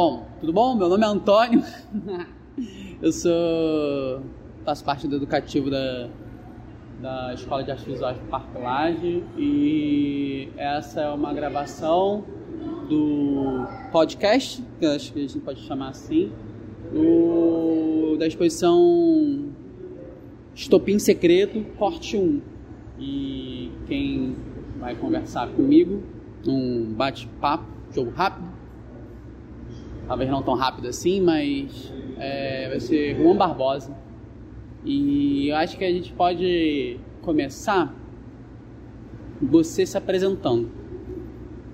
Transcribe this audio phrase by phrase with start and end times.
[0.00, 0.76] Bom, tudo bom?
[0.76, 1.60] Meu nome é Antônio.
[3.02, 4.22] Eu sou.
[4.64, 6.08] faço parte do educativo da,
[7.02, 12.24] da Escola de Artes Visuais do Parque Laje e essa é uma gravação
[12.88, 16.30] do podcast, que acho que a gente pode chamar assim,
[16.92, 19.48] do, da exposição
[20.54, 22.40] Estopim Secreto, Corte 1.
[23.00, 24.36] E quem
[24.78, 26.04] vai conversar comigo,
[26.46, 28.57] um bate-papo, jogo rápido,
[30.08, 33.94] talvez não tão rápido assim, mas é, vai ser Juan Barbosa.
[34.84, 37.94] E eu acho que a gente pode começar
[39.40, 40.70] você se apresentando.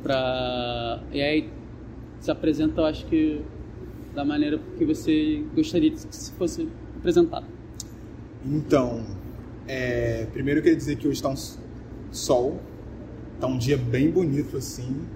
[0.03, 1.01] Pra...
[1.13, 1.51] E aí
[2.19, 3.41] se apresenta, eu acho que
[4.15, 7.47] da maneira que você gostaria que se fosse apresentado.
[8.45, 9.05] Então,
[9.67, 11.37] é, primeiro eu queria dizer que hoje está um
[12.13, 12.61] sol,
[13.35, 15.07] está um dia bem bonito assim.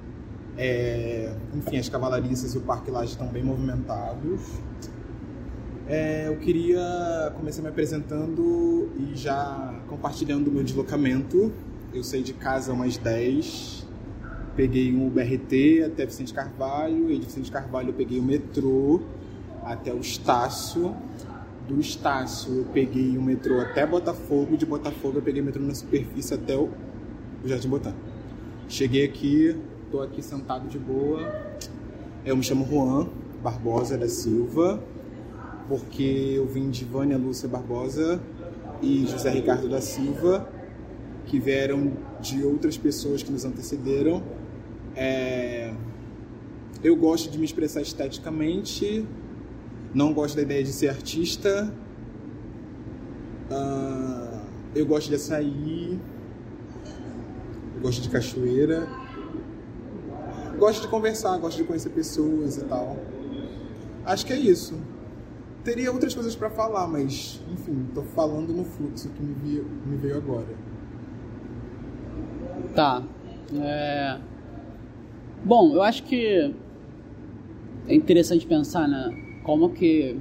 [0.59, 4.41] É, enfim, as cavalariças e o parque lá estão bem movimentados.
[5.87, 11.53] É, eu queria começar me apresentando e já compartilhando o meu deslocamento.
[11.95, 13.87] Eu saí de casa umas 10,
[14.57, 19.01] peguei um BRT até Vicente Carvalho, e de Vicente Carvalho eu peguei o metrô
[19.65, 20.95] até o Estácio.
[21.69, 25.75] Do Estácio eu peguei o metrô até Botafogo, de Botafogo eu peguei o metrô na
[25.75, 26.69] superfície até o
[27.45, 28.01] Jardim Botânico.
[28.69, 29.57] Cheguei aqui,
[29.89, 31.19] Estou aqui sentado de boa.
[32.23, 33.09] Eu me chamo Juan
[33.43, 34.85] Barbosa da Silva,
[35.67, 38.21] porque eu vim de Vânia Lúcia Barbosa
[38.83, 40.47] e José Ricardo da Silva,
[41.25, 44.23] que vieram de outras pessoas que nos antecederam.
[44.95, 45.73] É...
[46.85, 49.07] Eu gosto de me expressar esteticamente,
[49.95, 51.73] não gosto da ideia de ser artista.
[53.51, 54.43] Uh...
[54.75, 55.99] Eu gosto de açaí,
[57.75, 58.87] eu gosto de cachoeira
[60.59, 62.97] gosto de conversar, gosto de conhecer pessoas e tal.
[64.05, 64.79] Acho que é isso.
[65.65, 69.97] Teria outras coisas para falar, mas, enfim, tô falando no fluxo que me veio, me
[69.97, 70.49] veio agora.
[72.75, 73.03] Tá.
[73.55, 74.19] É...
[75.45, 76.55] Bom, eu acho que
[77.87, 79.41] é interessante pensar, né?
[79.45, 80.21] Como que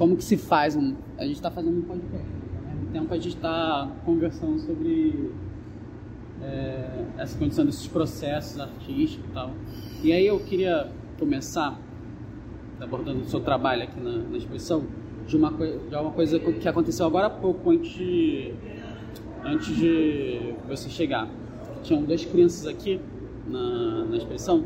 [0.00, 0.94] como que se faz um.
[1.18, 2.26] A gente está fazendo um podcast.
[2.26, 5.30] Ao mesmo tempo a gente está conversando sobre
[6.42, 9.50] é, essa condição desses processos artísticos e tal.
[10.02, 11.78] E aí eu queria começar
[12.80, 14.84] abordando o seu trabalho aqui na, na exposição
[15.26, 18.54] de uma, de uma coisa que aconteceu agora há pouco, antes de,
[19.44, 21.28] antes de você chegar.
[21.82, 23.00] Tinham duas crianças aqui
[23.46, 24.64] na, na exposição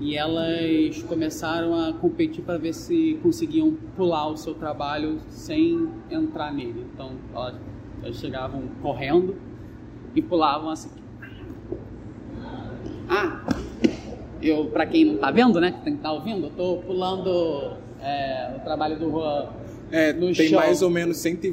[0.00, 6.52] e elas começaram a competir para ver se conseguiam pular o seu trabalho sem entrar
[6.52, 6.86] nele.
[6.94, 7.56] Então elas,
[8.02, 9.36] elas chegavam correndo
[10.14, 10.88] e pulavam assim,
[13.10, 13.40] ah,
[14.40, 16.76] eu, para quem não tá vendo, né, que tem que estar tá ouvindo, eu tô
[16.76, 19.48] pulando é, o trabalho do Juan
[19.90, 20.60] é, no tem chão.
[20.60, 21.52] mais ou menos 101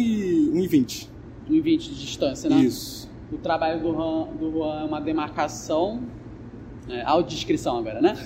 [0.00, 1.08] e 1,20.
[1.50, 2.56] 1,20 de distância, né?
[2.58, 3.10] Isso.
[3.32, 6.02] O trabalho do Juan, do Juan é uma demarcação,
[6.88, 8.16] é, audiodescrição agora, né?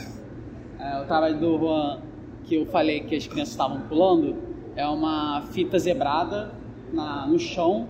[0.79, 2.01] É, o trabalho do Juan,
[2.45, 4.37] que eu falei que as crianças estavam pulando,
[4.77, 6.53] é uma fita zebrada
[6.93, 7.89] na, no chão,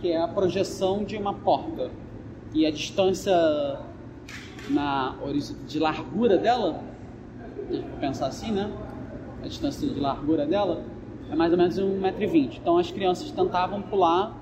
[0.00, 1.90] que é a projeção de uma porta
[2.54, 3.34] e a distância
[4.70, 5.16] na
[5.66, 6.80] de largura dela,
[7.68, 8.72] deixa eu pensar assim, né?
[9.42, 10.84] A distância de largura dela
[11.30, 12.58] é mais ou menos 1,20m.
[12.60, 14.40] Então as crianças tentavam pular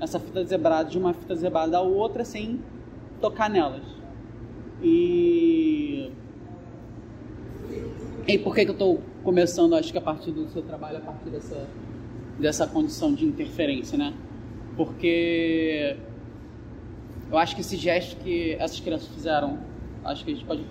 [0.00, 2.60] essa fita zebrada de uma fita zebrada à outra sem
[3.20, 3.82] tocar nelas.
[4.82, 6.10] E.
[8.26, 11.00] E por que, que eu estou começando, acho que a partir do seu trabalho, a
[11.00, 11.66] partir dessa,
[12.38, 14.14] dessa condição de interferência, né?
[14.76, 15.96] Porque
[17.30, 19.58] eu acho que esse gesto que essas crianças fizeram,
[20.04, 20.64] acho que a gente pode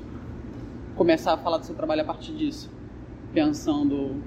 [0.96, 2.69] começar a falar do seu trabalho a partir disso,
[3.33, 4.22] pensando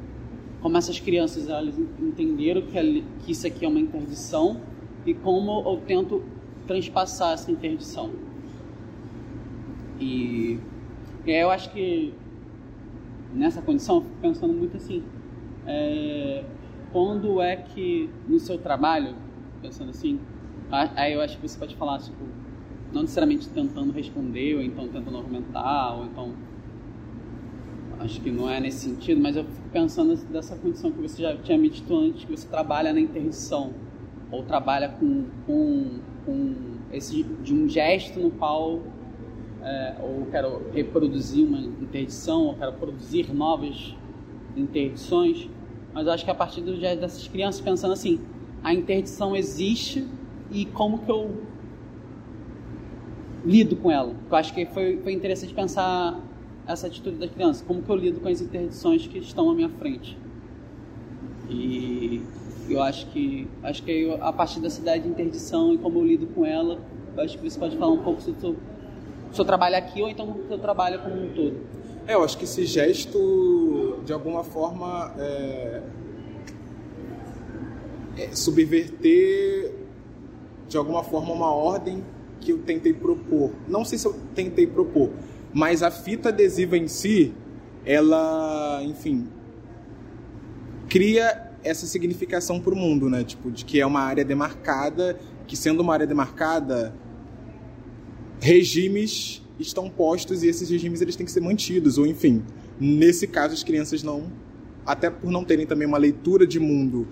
[0.61, 4.61] como essas crianças elas entenderam que, que isso aqui é uma interdição
[5.05, 6.25] e como eu tento
[6.67, 8.11] transpassar essa interdição.
[10.01, 10.59] E,
[11.25, 12.13] e eu acho que
[13.33, 15.03] nessa condição, eu fico pensando muito assim,
[15.67, 16.45] é,
[16.93, 19.15] quando é que no seu trabalho,
[19.63, 20.19] pensando assim,
[20.71, 22.25] Aí eu acho que você pode falar, tipo,
[22.93, 26.33] não necessariamente tentando responder, ou então tentando argumentar, ou então.
[27.99, 31.37] Acho que não é nesse sentido, mas eu fico pensando dessa condição que você já
[31.37, 33.73] tinha me dito antes, que você trabalha na interdição,
[34.31, 36.55] ou trabalha com, com, com
[36.93, 38.83] esse, de um gesto no qual
[39.63, 43.95] é, ou quero reproduzir uma interdição, ou quero produzir novas
[44.57, 45.49] interdições,
[45.93, 48.21] mas eu acho que a partir do dessas crianças pensando assim,
[48.63, 50.07] a interdição existe
[50.51, 51.31] e como que eu
[53.45, 54.15] lido com ela.
[54.31, 56.21] Eu acho que foi, foi interessante pensar
[56.67, 59.69] essa atitude da criança, como que eu lido com as interdições que estão à minha
[59.69, 60.19] frente.
[61.49, 62.23] E
[62.69, 66.05] eu acho que acho que eu, a partir dessa ideia de interdição e como eu
[66.05, 66.81] lido com ela,
[67.17, 68.57] eu acho que você pode falar um pouco sobre o seu,
[69.33, 71.57] seu trabalho aqui ou então o seu trabalho como um todo.
[72.07, 75.83] É, eu acho que esse gesto, de alguma forma, é,
[78.19, 79.73] é subverter,
[80.77, 82.05] de alguma forma, uma ordem
[82.39, 83.51] que eu tentei propor.
[83.67, 85.11] Não sei se eu tentei propor,
[85.55, 87.33] mas a fita adesiva em si,
[87.83, 89.27] ela, enfim,
[90.87, 93.25] cria essa significação para o mundo, né?
[93.25, 96.95] Tipo, de que é uma área demarcada, que sendo uma área demarcada,
[98.39, 102.45] regimes estão postos e esses regimes eles têm que ser mantidos, ou enfim,
[102.79, 104.31] nesse caso as crianças não,
[104.85, 107.09] até por não terem também uma leitura de mundo,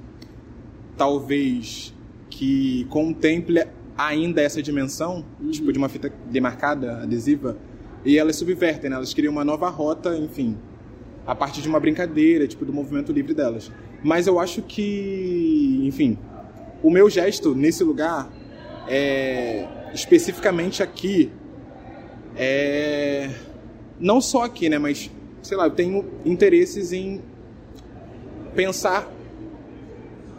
[0.99, 1.95] talvez
[2.35, 3.65] que contemple
[3.97, 5.51] ainda essa dimensão, uhum.
[5.51, 7.57] tipo de uma fita demarcada, adesiva,
[8.05, 8.97] e elas subvertem, né?
[8.97, 10.59] elas criam uma nova rota, enfim,
[11.27, 13.71] a partir de uma brincadeira, tipo do movimento livre delas.
[14.03, 16.19] Mas eu acho que, enfim,
[16.83, 18.31] o meu gesto nesse lugar
[18.89, 21.31] é especificamente aqui
[22.37, 23.31] é
[23.99, 25.09] não só aqui, né, mas
[25.41, 27.23] sei lá, eu tenho interesses em
[28.55, 29.11] pensar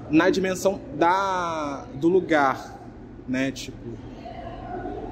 [0.10, 2.80] na dimensão da do lugar,
[3.28, 3.78] né, tipo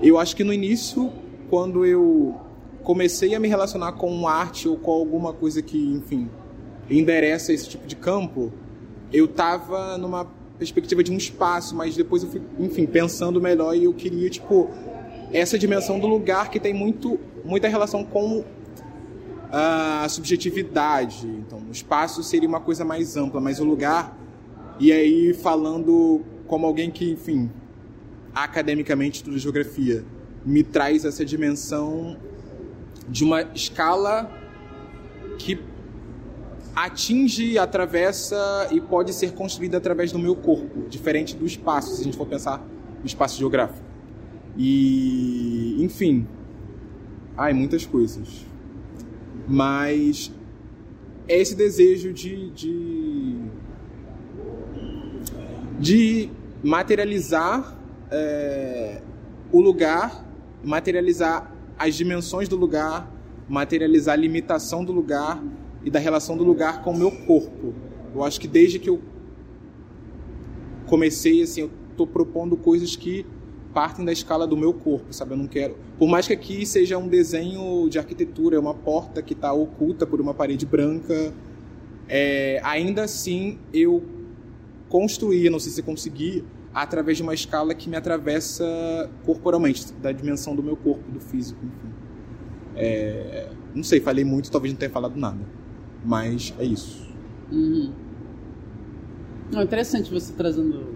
[0.01, 1.11] eu acho que no início
[1.49, 2.35] quando eu
[2.83, 6.29] comecei a me relacionar com arte ou com alguma coisa que, enfim,
[6.89, 8.51] endereça esse tipo de campo,
[9.11, 13.85] eu tava numa perspectiva de um espaço, mas depois eu fui, enfim, pensando melhor e
[13.85, 14.69] eu queria, tipo,
[15.31, 18.43] essa dimensão do lugar que tem muito, muita relação com
[19.51, 21.27] a subjetividade.
[21.27, 24.17] Então, o espaço seria uma coisa mais ampla, mas o lugar,
[24.79, 27.49] e aí falando como alguém que, enfim,
[28.33, 30.03] academicamente estuda geografia,
[30.45, 32.17] me traz essa dimensão
[33.07, 34.31] de uma escala
[35.37, 35.59] que
[36.75, 42.03] atinge, atravessa e pode ser construída através do meu corpo, diferente do espaço, se a
[42.03, 42.65] gente for pensar
[42.99, 43.85] no espaço geográfico.
[44.57, 46.27] E, enfim,
[47.37, 48.45] ai, muitas coisas.
[49.47, 50.31] Mas
[51.27, 53.37] é esse desejo de, de,
[55.79, 56.29] de
[56.63, 57.77] materializar
[58.11, 59.01] é,
[59.51, 60.25] o lugar,
[60.63, 63.11] materializar as dimensões do lugar,
[63.47, 65.43] materializar a limitação do lugar
[65.83, 67.73] e da relação do lugar com o meu corpo.
[68.13, 69.01] Eu acho que desde que eu
[70.85, 73.25] comecei, assim, eu estou propondo coisas que
[73.73, 75.31] partem da escala do meu corpo, sabe?
[75.31, 75.75] Eu não quero.
[75.97, 80.05] Por mais que aqui seja um desenho de arquitetura, é uma porta que está oculta
[80.05, 81.33] por uma parede branca,
[82.07, 84.03] é, ainda assim eu
[84.93, 88.63] construí, não sei se consegui, através de uma escala que me atravessa
[89.25, 91.91] corporalmente, da dimensão do meu corpo, do físico, enfim.
[92.75, 95.39] É, não sei, falei muito, talvez não tenha falado nada.
[96.05, 97.11] Mas é isso.
[97.51, 97.91] Uhum.
[99.51, 100.93] Não, interessante você trazendo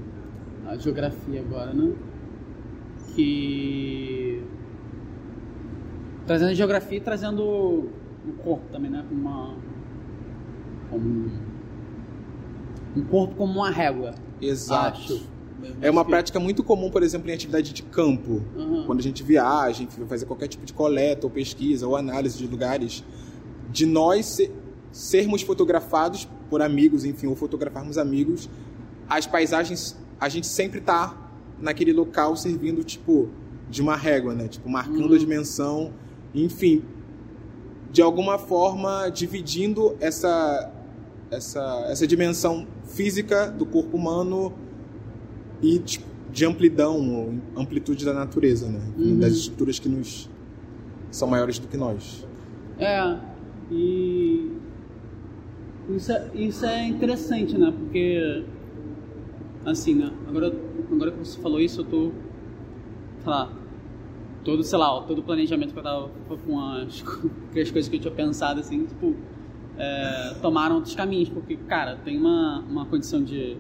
[0.68, 1.92] a geografia agora, né?
[3.16, 4.44] Que.
[6.28, 9.04] Trazendo a geografia e trazendo o corpo também, né?
[9.10, 9.56] Como uma.
[10.92, 11.47] Como
[12.98, 14.16] um corpo como uma régua.
[14.42, 15.00] Exato.
[15.00, 15.38] Acho.
[15.82, 18.44] É uma prática muito comum, por exemplo, em atividade de campo.
[18.56, 18.84] Uhum.
[18.86, 22.38] Quando a gente viaja, enfim, vai fazer qualquer tipo de coleta ou pesquisa ou análise
[22.38, 23.04] de lugares,
[23.70, 24.40] de nós
[24.92, 28.50] sermos fotografados por amigos, enfim, ou fotografarmos amigos,
[29.10, 31.16] as paisagens, a gente sempre tá
[31.60, 33.30] naquele local servindo, tipo,
[33.70, 34.48] de uma régua, né?
[34.48, 35.16] Tipo, marcando uhum.
[35.16, 35.94] a dimensão,
[36.34, 36.84] enfim,
[37.92, 40.72] de alguma forma dividindo essa,
[41.32, 44.54] essa, essa dimensão física do corpo humano
[45.62, 45.80] e
[46.32, 48.82] de amplidão, amplitude da natureza, né?
[48.98, 49.20] Uhum.
[49.20, 50.30] Das estruturas que nos
[51.12, 52.26] são maiores do que nós.
[52.80, 53.18] É,
[53.72, 54.52] e
[55.90, 57.74] isso é, isso é interessante, né?
[57.76, 58.44] Porque,
[59.66, 60.12] assim, né?
[60.28, 60.54] Agora,
[60.92, 62.12] agora que você falou isso, eu tô,
[63.20, 63.52] sei lá,
[64.44, 66.10] todo, sei lá, todo o planejamento que eu tava
[66.46, 69.16] com as, com as coisas que eu tinha pensado, assim, tipo,
[69.78, 73.58] é, tomaram outros caminhos, porque, cara, tem uma, uma condição de,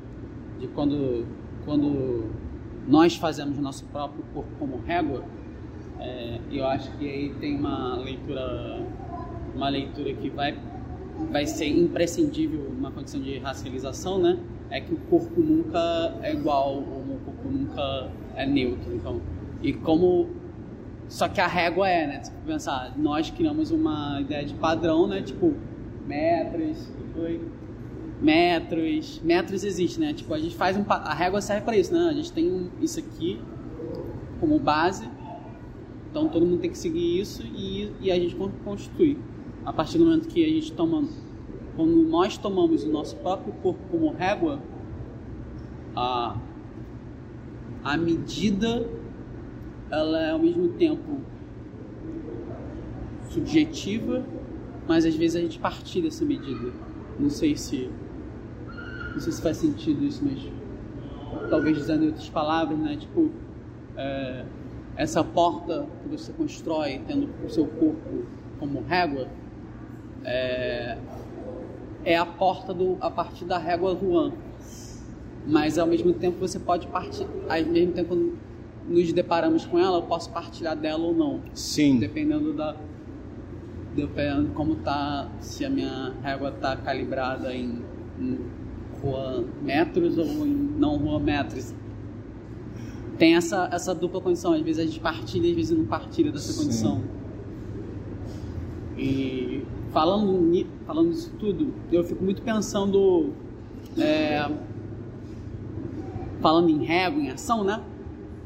[0.60, 1.26] de quando,
[1.66, 2.32] quando
[2.88, 5.24] nós fazemos o nosso próprio corpo como régua,
[6.00, 8.82] é, eu acho que aí tem uma leitura,
[9.56, 10.58] uma leitura que vai
[11.32, 14.38] vai ser imprescindível numa condição de racialização, né?
[14.70, 18.94] É que o corpo nunca é igual, o corpo nunca é neutro.
[18.94, 19.22] Então,
[19.62, 20.30] e como
[21.08, 22.20] só que a régua é, né?
[22.20, 25.22] Tipo, pensar, nós criamos uma ideia de padrão, né?
[25.22, 25.56] Tipo,
[26.08, 27.42] metros, foi
[28.22, 30.14] metros, metros existe, né?
[30.14, 32.10] Tipo, a gente faz um a régua serve para isso, né?
[32.10, 33.40] A gente tem isso aqui
[34.40, 35.08] como base.
[36.10, 39.18] Então todo mundo tem que seguir isso e, e a gente constitui.
[39.66, 41.04] a partir do momento que a gente toma,
[41.76, 44.60] quando nós tomamos o nosso próprio corpo como régua,
[45.96, 46.38] a,
[47.84, 48.90] a medida
[49.92, 51.22] ela é ao mesmo tempo
[53.30, 54.26] subjetiva,
[54.88, 56.72] mas às vezes a gente partilha essa medida.
[57.20, 57.89] Não sei se
[59.13, 60.39] não sei se faz sentido isso, mas
[61.50, 62.98] talvez dizendo em outras palavras, né?
[62.98, 63.32] Tipo,
[63.96, 64.46] é,
[64.96, 68.25] essa porta que você constrói tendo o seu corpo
[68.60, 69.27] como régua
[70.24, 70.98] é,
[72.06, 74.34] é a porta do, a partir da régua Juan.
[75.46, 78.38] Mas ao mesmo tempo você pode partir, ao mesmo tempo quando
[78.88, 81.41] nos deparamos com ela, eu posso partilhar dela ou não.
[81.53, 82.00] Sim.
[82.00, 82.75] Dependendo da
[83.98, 87.82] dependendo de como tá, se a minha régua tá calibrada em,
[88.20, 88.39] em
[89.01, 91.74] rua metros ou em não rua metros.
[93.18, 96.54] Tem essa, essa dupla condição, às vezes a gente partilha, às vezes não partilha dessa
[96.54, 96.62] Sim.
[96.62, 97.04] condição.
[98.96, 103.32] E falando, falando isso tudo, eu fico muito pensando,
[103.98, 104.48] é,
[106.39, 107.82] falando em régua, em ação, né?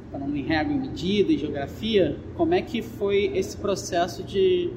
[0.10, 4.72] Falando em régua, em medida, em geografia, como é que foi esse processo de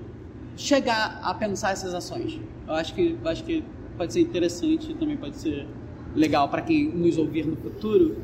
[0.56, 2.40] chegar a pensar essas ações?
[2.66, 3.64] Eu acho que, eu acho que
[3.96, 5.66] pode ser interessante, também pode ser
[6.14, 8.16] legal para quem nos ouvir no futuro,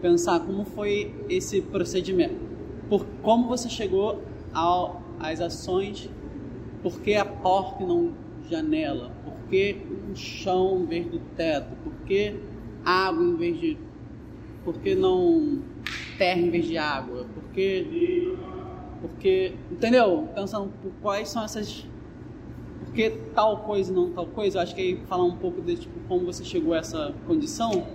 [0.00, 2.36] pensar como foi esse procedimento.
[2.88, 6.08] Por como você chegou ao, às ações,
[6.82, 8.12] por que a porta e não
[8.48, 9.12] janela?
[9.24, 9.76] Por que
[10.08, 11.76] um chão em vez do teto?
[11.84, 12.34] Por que
[12.84, 13.78] água em vez de.
[14.64, 15.62] Por que não
[16.18, 17.26] terra em vez de água?
[17.34, 17.86] Por que.
[19.00, 19.54] Porque.
[19.70, 20.28] Entendeu?
[20.34, 21.86] Pensando por quais são essas
[22.80, 25.60] por que tal coisa e não tal coisa, eu acho que aí falar um pouco
[25.62, 27.86] de tipo, como você chegou a essa condição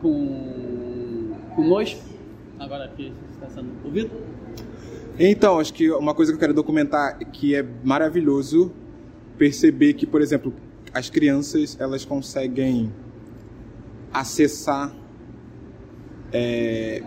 [0.00, 2.00] com conosco,
[2.58, 4.10] agora que está sendo ouvido.
[5.18, 8.72] Então, acho que uma coisa que eu quero documentar é que é maravilhoso
[9.36, 10.52] perceber que, por exemplo,
[10.92, 12.92] as crianças elas conseguem
[14.12, 14.94] acessar
[16.32, 17.02] é,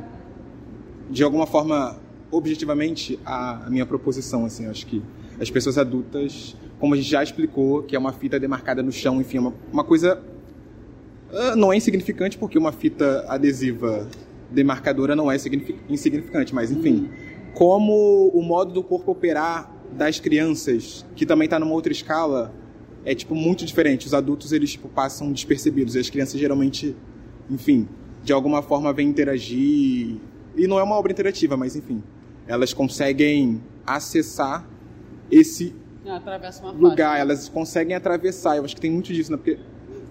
[1.10, 2.00] de alguma forma
[2.36, 5.02] objetivamente a, a minha proposição assim acho que
[5.40, 9.22] as pessoas adultas como a gente já explicou, que é uma fita demarcada no chão,
[9.22, 10.22] enfim, é uma, uma coisa
[11.32, 14.06] uh, não é insignificante porque uma fita adesiva
[14.52, 15.38] demarcadora não é
[15.90, 17.10] insignificante, mas enfim,
[17.54, 22.54] como o modo do corpo operar das crianças, que também está numa outra escala,
[23.06, 24.06] é tipo muito diferente.
[24.06, 26.94] Os adultos eles tipo passam despercebidos, e as crianças geralmente,
[27.50, 27.88] enfim,
[28.26, 30.18] de alguma forma vêm interagir
[30.54, 32.04] e não é uma obra interativa, mas enfim,
[32.48, 34.68] elas conseguem acessar
[35.32, 35.76] esse
[36.76, 37.18] lugar, faixa.
[37.20, 38.58] elas conseguem atravessar.
[38.58, 39.38] Eu acho que tem muito disso, né?
[39.38, 39.58] Porque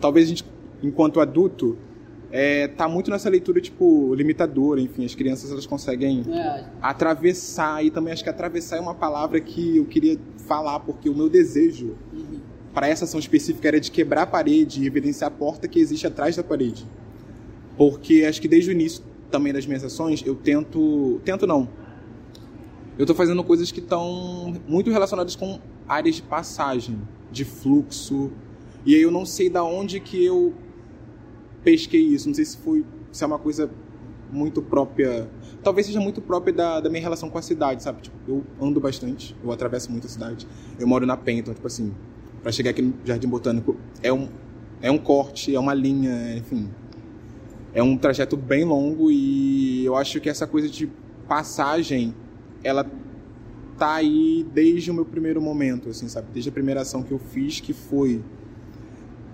[0.00, 0.44] talvez a gente,
[0.82, 1.76] enquanto adulto,
[2.30, 6.64] é, tá muito nessa leitura, tipo, limitadora, enfim, as crianças elas conseguem é.
[6.80, 11.14] atravessar, e também acho que atravessar é uma palavra que eu queria falar, porque o
[11.14, 12.40] meu desejo uhum.
[12.72, 16.06] para essa ação específica era de quebrar a parede e evidenciar a porta que existe
[16.06, 16.86] atrás da parede.
[17.76, 21.68] Porque acho que desde o início também das minhas ações, eu tento, tento não,
[22.98, 28.30] eu estou fazendo coisas que estão muito relacionadas com áreas de passagem, de fluxo.
[28.84, 30.54] E aí eu não sei da onde que eu
[31.62, 32.28] pesquei isso.
[32.28, 33.70] Não sei se foi se é uma coisa
[34.30, 35.28] muito própria.
[35.62, 38.02] Talvez seja muito própria da, da minha relação com a cidade, sabe?
[38.02, 40.46] Tipo, eu ando bastante, eu atravesso muito a cidade.
[40.78, 41.94] Eu moro na Penha, então, tipo assim,
[42.42, 44.28] para chegar aqui no Jardim Botânico é um,
[44.80, 46.70] é um corte, é uma linha, enfim.
[47.74, 50.90] É um trajeto bem longo e eu acho que essa coisa de
[51.28, 52.14] passagem,
[52.62, 52.88] ela
[53.78, 56.28] tá aí desde o meu primeiro momento, assim, sabe?
[56.32, 58.22] Desde a primeira ação que eu fiz, que foi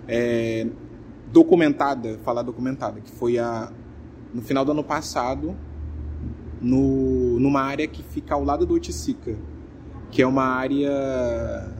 [0.07, 0.67] é,
[1.31, 3.71] documentada, falar documentada, que foi a,
[4.33, 5.55] no final do ano passado,
[6.61, 9.37] no, numa área que fica ao lado do Oiticica,
[10.11, 11.71] que é uma área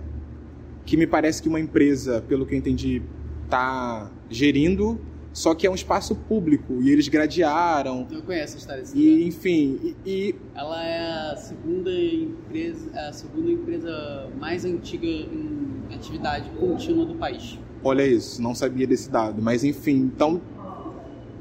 [0.85, 3.01] que me parece que uma empresa, pelo que eu entendi,
[3.45, 4.99] está gerindo
[5.31, 8.07] só que é um espaço público e eles gradearam.
[8.11, 13.09] Eu conheço a história desse E, enfim, e, e, Ela é a segunda empresa, é
[13.09, 17.57] a segunda empresa mais antiga em atividade contínua do país.
[17.83, 19.41] Olha isso, não sabia desse dado.
[19.41, 20.41] Mas enfim, então,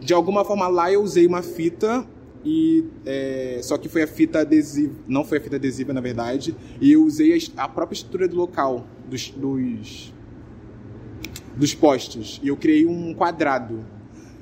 [0.00, 2.06] de alguma forma lá eu usei uma fita
[2.44, 6.54] e é, só que foi a fita adesiva, não foi a fita adesiva na verdade,
[6.80, 10.12] e eu usei a, a própria estrutura do local dos, dos
[11.58, 12.40] dos postes.
[12.42, 13.84] E eu criei um quadrado.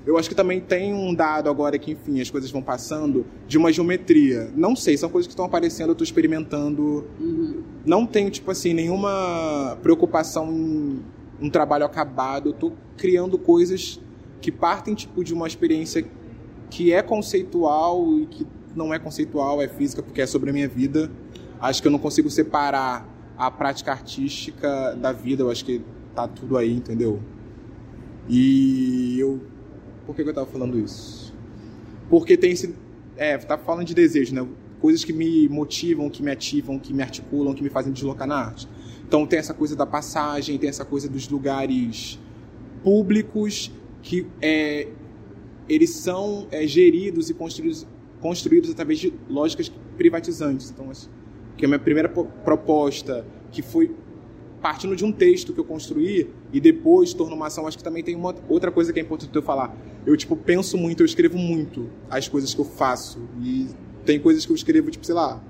[0.06, 3.58] Eu acho que também tem um dado agora que, enfim, as coisas vão passando, de
[3.58, 4.52] uma geometria.
[4.54, 7.04] Não sei, são coisas que estão aparecendo, eu estou experimentando.
[7.18, 7.64] Uhum.
[7.85, 11.02] Não tenho, tipo assim, nenhuma preocupação em
[11.40, 12.50] um trabalho acabado.
[12.50, 13.99] Eu estou criando coisas
[14.40, 16.06] que partem, tipo, de uma experiência
[16.70, 18.46] que é conceitual e que
[18.76, 21.11] não é conceitual, é física, porque é sobre a minha vida.
[21.61, 25.82] Acho que eu não consigo separar a prática artística da vida, eu acho que
[26.16, 27.20] tá tudo aí, entendeu?
[28.28, 29.40] E eu.
[30.06, 31.35] Por que, que eu tava falando isso?
[32.08, 32.75] Porque tem esse.
[33.16, 34.46] É, tá falando de desejo, né?
[34.80, 38.37] Coisas que me motivam, que me ativam, que me articulam, que me fazem deslocar na
[38.37, 38.68] arte.
[39.06, 42.18] Então tem essa coisa da passagem, tem essa coisa dos lugares
[42.82, 43.70] públicos
[44.02, 44.88] que é,
[45.68, 47.87] eles são é, geridos e construídos,
[48.20, 50.70] construídos através de lógicas privatizantes.
[50.70, 50.90] Então,
[51.56, 53.94] que é a minha primeira proposta, que foi
[54.66, 58.02] partindo de um texto que eu construí e depois tornou uma ação, acho que também
[58.02, 59.73] tem uma outra coisa que é importante eu falar.
[60.04, 63.28] Eu, tipo, penso muito, eu escrevo muito as coisas que eu faço.
[63.40, 63.68] E
[64.04, 65.40] tem coisas que eu escrevo, tipo, sei lá.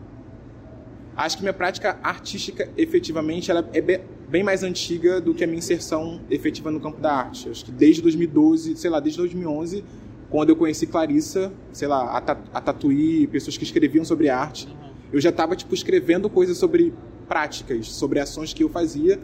[1.17, 5.61] Acho que minha prática artística, efetivamente, ela é bem mais antiga do que a minha
[5.61, 7.49] inserção efetiva no campo da arte.
[7.49, 9.83] Acho que desde 2012, sei lá, desde 2011,
[10.29, 14.69] quando eu conheci Clarissa, sei lá, a, Tatuí, pessoas que escreviam sobre arte,
[15.11, 16.93] eu já estava, tipo, escrevendo coisas sobre
[17.29, 19.21] práticas, sobre ações que eu fazia.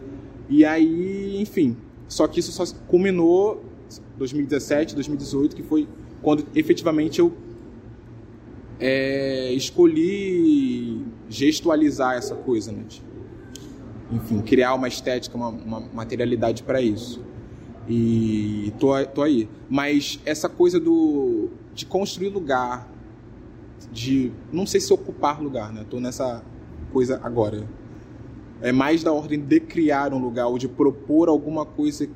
[0.49, 1.75] E aí, enfim.
[2.07, 3.63] Só que isso só culminou
[4.17, 5.87] 2017, 2018, que foi
[6.21, 7.33] quando efetivamente eu
[8.79, 12.83] é, escolhi gestualizar essa coisa, né?
[14.11, 17.21] Enfim, criar uma estética, uma, uma materialidade para isso.
[17.87, 19.49] E tô, tô aí.
[19.69, 22.87] Mas essa coisa do de construir lugar,
[23.91, 25.85] de não sei se ocupar lugar, né?
[25.89, 26.43] Tô nessa
[26.91, 27.67] coisa agora
[28.63, 32.07] é mais da ordem de criar um lugar ou de propor alguma coisa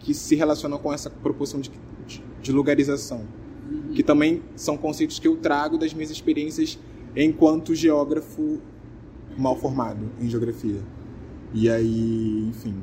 [0.00, 1.70] que se relaciona com essa proporção de,
[2.42, 3.22] de, lugarização.
[3.94, 6.76] Que também são conceitos que eu trago das minhas experiências
[7.16, 8.60] enquanto geógrafo
[9.38, 10.80] mal formado em geografia.
[11.54, 12.74] E aí, enfim,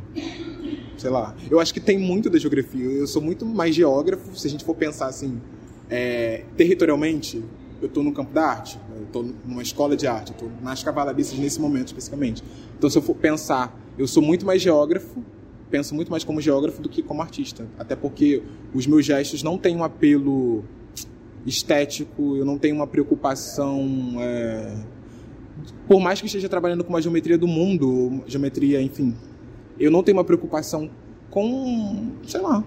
[0.98, 1.36] sei lá.
[1.50, 2.86] Eu acho que tem muito da geografia.
[2.86, 5.42] Eu sou muito mais geógrafo, se a gente for pensar assim,
[5.90, 7.44] é, territorialmente,
[7.81, 11.37] eu estou no campo da arte, eu estou numa escola de arte, estou nas cavalariças
[11.37, 12.44] nesse momento especificamente.
[12.77, 15.24] Então, se eu for pensar, eu sou muito mais geógrafo,
[15.70, 17.67] penso muito mais como geógrafo do que como artista.
[17.79, 20.63] Até porque os meus gestos não têm um apelo
[21.46, 24.13] estético, eu não tenho uma preocupação.
[24.20, 24.77] É...
[25.87, 29.15] Por mais que esteja trabalhando com uma geometria do mundo, geometria, enfim,
[29.79, 30.89] eu não tenho uma preocupação
[31.29, 32.63] com, sei lá,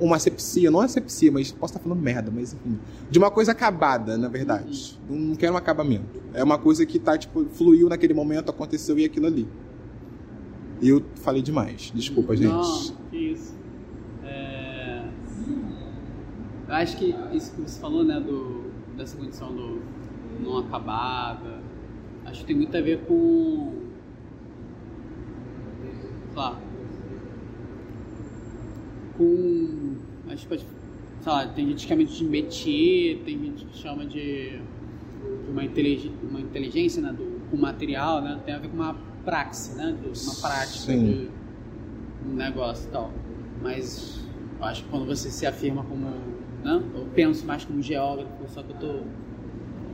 [0.00, 2.78] uma asepsia, não asepsia, mas posso estar falando merda, mas enfim.
[3.10, 4.98] De uma coisa acabada, na verdade.
[5.08, 6.20] Não quero um acabamento.
[6.34, 9.48] É uma coisa que tá, tipo, fluiu naquele momento, aconteceu e aquilo ali.
[10.80, 11.92] E eu falei demais.
[11.94, 12.48] Desculpa, gente.
[12.48, 13.54] Não, que isso.
[14.24, 15.04] É...
[16.68, 19.82] Eu acho que isso que você falou, né, do, dessa condição do
[20.40, 21.60] não acabada,
[22.24, 23.74] acho que tem muito a ver com.
[26.32, 26.69] Sei
[29.20, 29.96] com.
[30.30, 30.66] Acho que pode.
[31.20, 35.62] Sei lá, tem gente que chama de métier, tem gente que chama de, de uma,
[35.62, 38.40] inteligência, uma inteligência né, do, com material, né?
[38.46, 39.94] Tem a ver com uma praxe, né?
[40.00, 41.28] De uma prática Sim.
[42.24, 43.12] de um negócio e tal.
[43.60, 44.26] Mas
[44.58, 46.06] eu acho que quando você se afirma como.
[46.64, 46.82] Né?
[46.94, 49.00] Eu penso mais como geógrafo, só que eu tô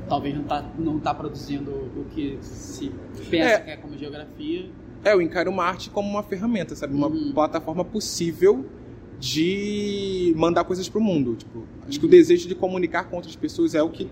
[0.09, 2.93] talvez não tá, não tá produzindo o que se
[3.29, 4.71] pensa é, que é como geografia.
[5.05, 6.95] É, eu encaro uma arte como uma ferramenta, sabe?
[6.95, 7.33] Uma uhum.
[7.33, 8.65] plataforma possível
[9.19, 11.35] de mandar coisas pro mundo.
[11.37, 14.09] Tipo, acho que o desejo de comunicar com outras pessoas é o que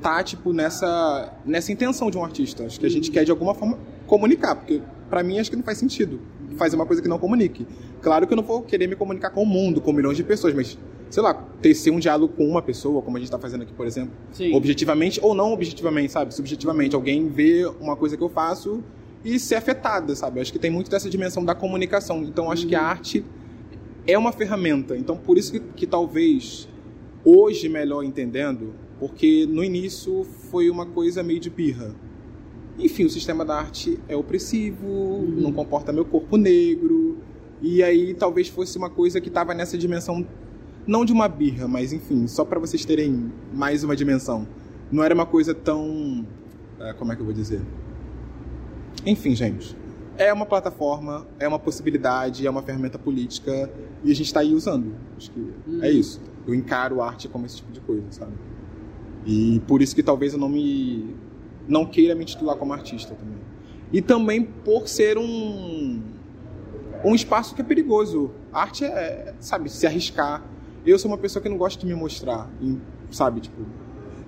[0.00, 2.64] tá tipo nessa nessa intenção de um artista.
[2.64, 5.62] Acho que a gente quer de alguma forma comunicar, porque para mim acho que não
[5.62, 6.20] faz sentido
[6.56, 7.66] fazer uma coisa que não comunique.
[8.00, 10.54] Claro que eu não vou querer me comunicar com o mundo, com milhões de pessoas,
[10.54, 10.78] mas
[11.10, 13.86] sei lá, tecer um diálogo com uma pessoa, como a gente está fazendo aqui, por
[13.86, 14.54] exemplo, Sim.
[14.54, 16.32] objetivamente ou não objetivamente, sabe?
[16.32, 18.82] Subjetivamente, alguém vê uma coisa que eu faço
[19.24, 20.40] e ser afetada, sabe?
[20.40, 22.22] Acho que tem muito dessa dimensão da comunicação.
[22.22, 22.86] Então acho que a uhum.
[22.86, 23.24] arte
[24.06, 24.96] é uma ferramenta.
[24.96, 26.68] Então, por isso que, que talvez
[27.24, 31.94] hoje melhor entendendo, porque no início foi uma coisa meio de birra.
[32.78, 35.40] Enfim, o sistema da arte é opressivo, uhum.
[35.40, 37.18] não comporta meu corpo negro,
[37.60, 40.26] e aí talvez fosse uma coisa que estava nessa dimensão,
[40.86, 44.48] não de uma birra, mas enfim, só para vocês terem mais uma dimensão.
[44.90, 46.26] Não era uma coisa tão.
[46.80, 47.60] É, como é que eu vou dizer?
[49.04, 49.76] Enfim, gente
[50.20, 53.70] é uma plataforma, é uma possibilidade, é uma ferramenta política
[54.04, 54.92] e a gente está aí usando.
[55.16, 55.80] Acho que hum.
[55.82, 56.20] é isso.
[56.46, 58.32] Eu encaro arte como esse tipo de coisa, sabe?
[59.26, 61.14] E por isso que talvez eu não me
[61.68, 63.38] não queira me titular como artista também.
[63.92, 66.02] E também por ser um
[67.04, 68.30] um espaço que é perigoso.
[68.52, 70.44] A arte é, sabe, se arriscar.
[70.84, 72.50] Eu sou uma pessoa que não gosta de me mostrar,
[73.10, 73.60] sabe, tipo.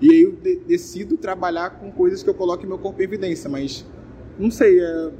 [0.01, 3.49] E aí eu de decido trabalhar com coisas que eu coloco meu corpo em evidência,
[3.49, 3.85] mas
[4.37, 5.11] não sei, é,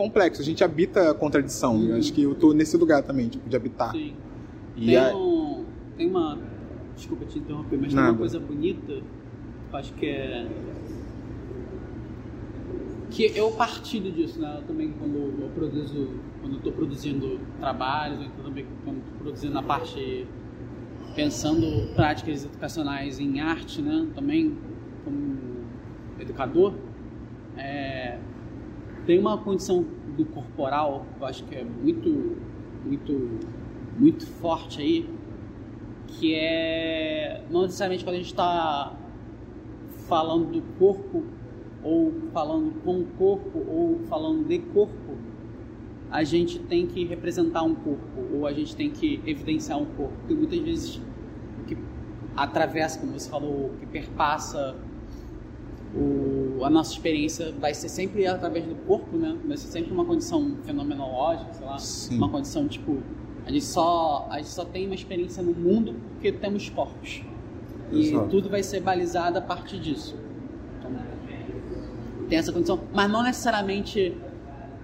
[0.00, 0.40] complexo.
[0.40, 1.76] A gente habita a contradição.
[1.76, 1.88] Uhum.
[1.90, 3.92] Eu acho que eu tô nesse lugar também, tipo, de habitar.
[3.92, 4.14] Sim.
[4.74, 5.14] E tem, a...
[5.14, 6.38] um, tem uma.
[6.96, 8.06] Desculpa te interromper, mas Nada.
[8.06, 8.92] tem uma coisa bonita.
[8.92, 10.48] Eu acho que é.
[13.10, 14.56] que eu partilho disso, né?
[14.58, 16.08] Eu também quando eu produzo,
[16.40, 20.26] quando estou produzindo trabalhos, ou então também quando estou produzindo na parte
[21.14, 24.06] pensando práticas educacionais em arte, né?
[24.14, 24.56] Também
[25.04, 25.38] como
[26.18, 26.74] educador,
[27.56, 28.18] é,
[29.10, 29.84] tem uma condição
[30.16, 32.36] do corporal, eu acho que é muito,
[32.84, 33.40] muito,
[33.98, 35.10] muito forte aí,
[36.06, 38.94] que é não necessariamente quando a gente está
[40.06, 41.24] falando do corpo
[41.82, 45.18] ou falando com o corpo ou falando de corpo,
[46.08, 50.14] a gente tem que representar um corpo ou a gente tem que evidenciar um corpo.
[50.18, 51.02] Porque muitas vezes
[51.62, 51.76] o que
[52.36, 54.76] atravessa, como você falou, o que perpassa
[55.96, 55.98] o,
[56.64, 59.36] a nossa experiência vai ser sempre através do corpo, né?
[59.46, 62.16] Vai ser sempre uma condição fenomenológica, sei lá, Sim.
[62.16, 62.98] uma condição tipo
[63.46, 67.22] a gente só a gente só tem uma experiência no mundo porque temos corpos
[67.90, 68.28] e Exato.
[68.28, 70.16] tudo vai ser balizado a partir disso.
[70.78, 70.92] Então,
[72.28, 74.16] tem essa condição, mas não necessariamente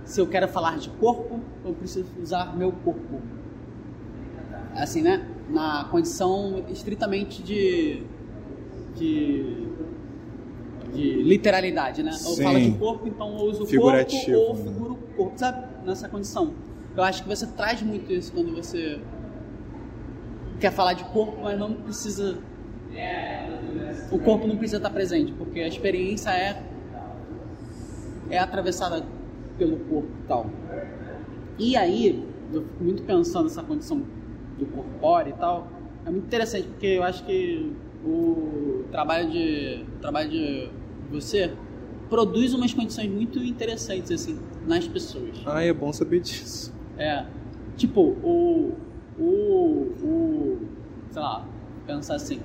[0.04, 3.20] se eu quero falar de corpo, eu preciso usar meu corpo.
[4.74, 5.28] Assim, né?
[5.48, 8.02] Na condição estritamente de
[8.96, 9.68] de
[10.96, 12.10] de literalidade, né?
[12.24, 13.86] Ou fala de corpo, então eu uso o corpo
[14.36, 14.62] ou né?
[14.62, 15.66] figuro o corpo, sabe?
[15.84, 16.54] Nessa condição.
[16.96, 18.98] Eu acho que você traz muito isso quando você
[20.58, 22.38] quer falar de corpo, mas não precisa.
[24.10, 26.62] O corpo não precisa estar presente, porque a experiência é
[28.30, 29.04] é atravessada
[29.58, 30.46] pelo corpo e tal.
[31.58, 34.02] E aí, eu fico muito pensando nessa condição
[34.58, 35.68] do corpóreo e tal.
[36.04, 37.72] É muito interessante, porque eu acho que
[38.04, 40.70] o trabalho de, o trabalho de
[41.10, 41.52] você
[42.08, 45.42] produz umas condições muito interessantes assim nas pessoas.
[45.44, 46.72] Ah, é bom saber disso.
[46.96, 47.24] É.
[47.76, 48.74] Tipo, o
[49.18, 49.22] o
[50.02, 50.58] o
[51.10, 51.46] sei lá,
[51.86, 52.40] pensar assim,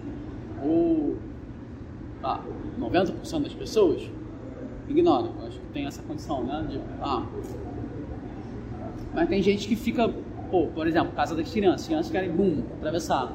[0.64, 1.16] o
[2.24, 2.40] ah,
[2.80, 4.02] 90% das pessoas
[4.88, 5.34] ignoram.
[5.40, 7.26] Eu acho que tem essa condição, né, de ah,
[9.14, 10.08] mas tem gente que fica,
[10.50, 13.34] pô, por exemplo, casa das crianças, crianças querem, bum, atravessar.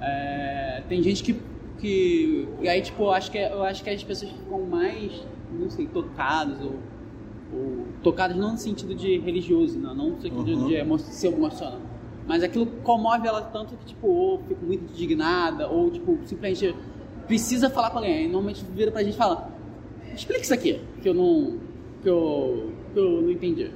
[0.00, 1.40] É, tem gente que
[1.78, 5.70] que e aí tipo eu acho que eu acho que as pessoas ficam mais não
[5.70, 6.74] sei tocadas ou,
[7.52, 10.68] ou tocadas não no sentido de religioso não não no sentido uhum.
[10.68, 11.80] de emo se emocionar
[12.26, 16.74] mas aquilo comove ela tanto que tipo ou fico muito indignada ou tipo simplesmente
[17.26, 18.14] precisa falar com alguém.
[18.14, 19.50] Aí normalmente vira pra gente e fala
[20.14, 21.58] explica isso aqui que eu não
[22.02, 23.70] que eu, que eu não entendi.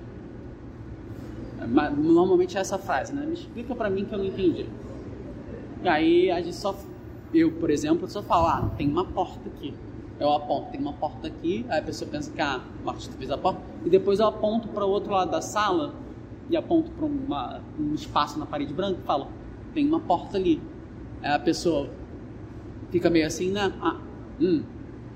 [1.97, 3.25] Normalmente é essa frase né?
[3.27, 4.67] Me explica para mim que eu não entendi.
[5.83, 6.75] E aí a gente só
[7.33, 9.75] eu, por exemplo, só falo, ah, tem uma porta aqui.
[10.19, 13.31] Eu aponto, tem uma porta aqui, aí a pessoa pensa que ah, o artista fez
[13.31, 15.95] a porta, e depois eu aponto para o outro lado da sala
[16.51, 19.29] e aponto para um espaço na parede branca e falo,
[19.73, 20.61] tem uma porta ali.
[21.23, 21.89] Aí a pessoa
[22.91, 23.73] fica meio assim, né?
[23.81, 23.97] Ah,
[24.41, 24.63] hum,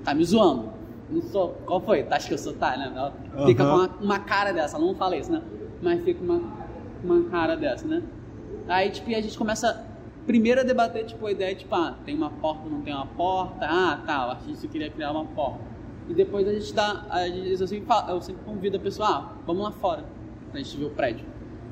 [0.03, 0.73] tá me zoando.
[1.09, 2.03] Não sou, qual foi?
[2.03, 2.91] Tá, acho que eu sou, tá, né?
[2.95, 3.45] Ela uhum.
[3.45, 5.41] fica com uma, uma, cara dessa, ela não fala isso, né?
[5.81, 6.41] Mas fica uma,
[7.03, 8.01] uma cara dessa, né?
[8.67, 9.85] Aí, tipo, a gente começa
[10.25, 13.65] primeiro a debater tipo, a ideia, tipo, ah, tem uma porta, não tem uma porta,
[13.65, 15.63] ah, tá, o artista queria criar uma porta.
[16.09, 19.07] E depois a gente dá, a gente, eu, sempre falo, eu sempre convido a pessoa,
[19.07, 20.05] ah, vamos lá fora,
[20.51, 21.25] pra gente ver o prédio.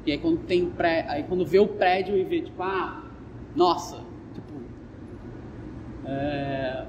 [0.05, 3.03] E aí quando tem pré, aí quando vê o prédio e vê, tipo, ah,
[3.55, 3.97] nossa,
[4.33, 4.53] tipo,
[6.05, 6.85] é,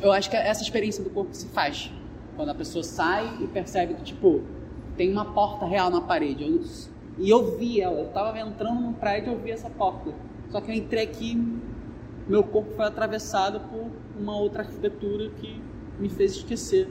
[0.00, 1.90] eu acho que essa experiência do corpo se faz.
[2.36, 4.42] Quando a pessoa sai e percebe que, tipo,
[4.96, 6.44] tem uma porta real na parede.
[6.44, 6.62] Eu,
[7.18, 10.12] e eu vi ela, eu tava entrando no prédio e eu vi essa porta.
[10.52, 11.34] Só que eu entrei aqui,
[12.28, 15.58] meu corpo foi atravessado por uma outra arquitetura que
[15.98, 16.88] me fez esquecer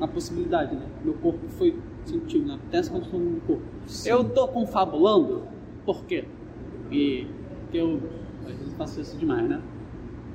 [0.00, 0.86] a possibilidade, né?
[1.04, 2.58] Meu corpo foi sentido, né?
[2.72, 3.62] Essa condição do corpo.
[3.86, 4.08] Sim.
[4.08, 5.46] Eu tô confabulando,
[5.84, 6.24] por quê?
[6.90, 7.26] E
[7.74, 8.00] eu
[8.46, 9.62] às vezes faço isso demais, né?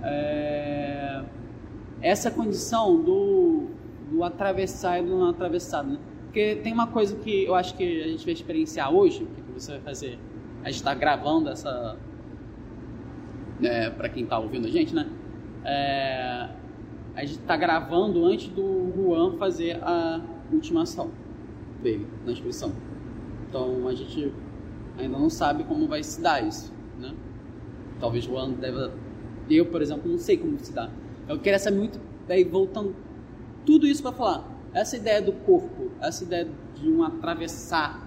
[0.03, 1.23] É...
[2.03, 3.63] Essa condição do,
[4.11, 5.99] do atravessar e do não atravessado, né?
[6.25, 9.71] Porque tem uma coisa que eu acho que a gente vai experienciar hoje, que você
[9.71, 10.19] vai fazer
[10.65, 11.95] a gente está gravando essa.
[13.61, 15.07] É, para quem está ouvindo a gente, né?
[15.63, 16.49] É,
[17.15, 20.19] a gente está gravando antes do Juan fazer a
[20.51, 21.11] ultimação
[21.83, 22.73] dele na inscrição.
[23.47, 24.33] Então a gente
[24.97, 27.13] ainda não sabe como vai se dar isso, né?
[27.99, 28.91] Talvez o Juan deva.
[29.47, 30.89] Eu, por exemplo, não sei como se dá.
[31.29, 31.99] Eu queria saber muito.
[32.27, 32.95] Daí voltando
[33.67, 34.43] tudo isso para falar.
[34.73, 38.04] Essa ideia do corpo, essa ideia de um atravessar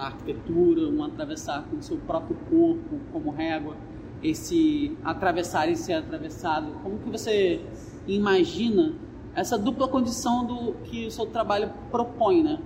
[0.00, 3.76] a arquitetura, um atravessar com o seu próprio corpo como régua,
[4.22, 6.72] esse atravessar e ser atravessado.
[6.82, 7.60] Como que você
[8.06, 8.94] imagina
[9.34, 12.58] essa dupla condição do que o seu trabalho propõe, né?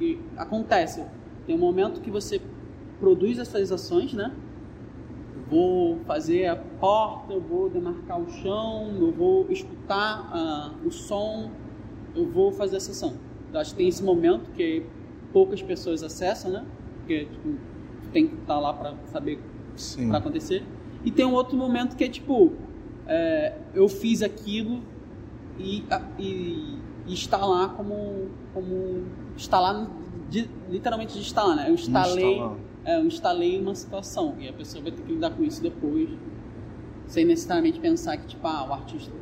[0.00, 1.04] E acontece.
[1.46, 2.40] Tem um momento que você
[2.98, 4.32] produz essas ações, né?
[5.48, 11.50] vou fazer a porta, eu vou demarcar o chão, eu vou escutar uh, o som
[12.16, 13.14] eu vou fazer a sessão.
[13.52, 14.84] Acho que tem esse momento que
[15.36, 16.64] poucas pessoas acessam, né?
[16.96, 17.56] Porque tipo,
[18.10, 19.38] tem que estar lá para saber
[20.08, 20.64] vai acontecer.
[21.04, 22.54] E tem um outro momento que é tipo,
[23.06, 24.80] é, eu fiz aquilo
[25.58, 25.84] e,
[26.18, 29.04] e, e está lá como, como
[29.36, 29.86] está lá
[30.30, 31.68] de, literalmente de instalar, né?
[31.68, 32.40] Eu instalei,
[32.86, 36.08] é, eu instalei uma situação e a pessoa vai ter que lidar com isso depois,
[37.06, 39.12] sem necessariamente pensar que tipo, ah, o artista,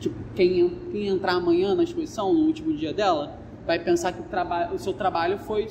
[0.00, 4.24] tipo, quem, quem entrar amanhã na exposição, no último dia dela, vai pensar que o,
[4.24, 5.68] trabalho, o seu trabalho foi.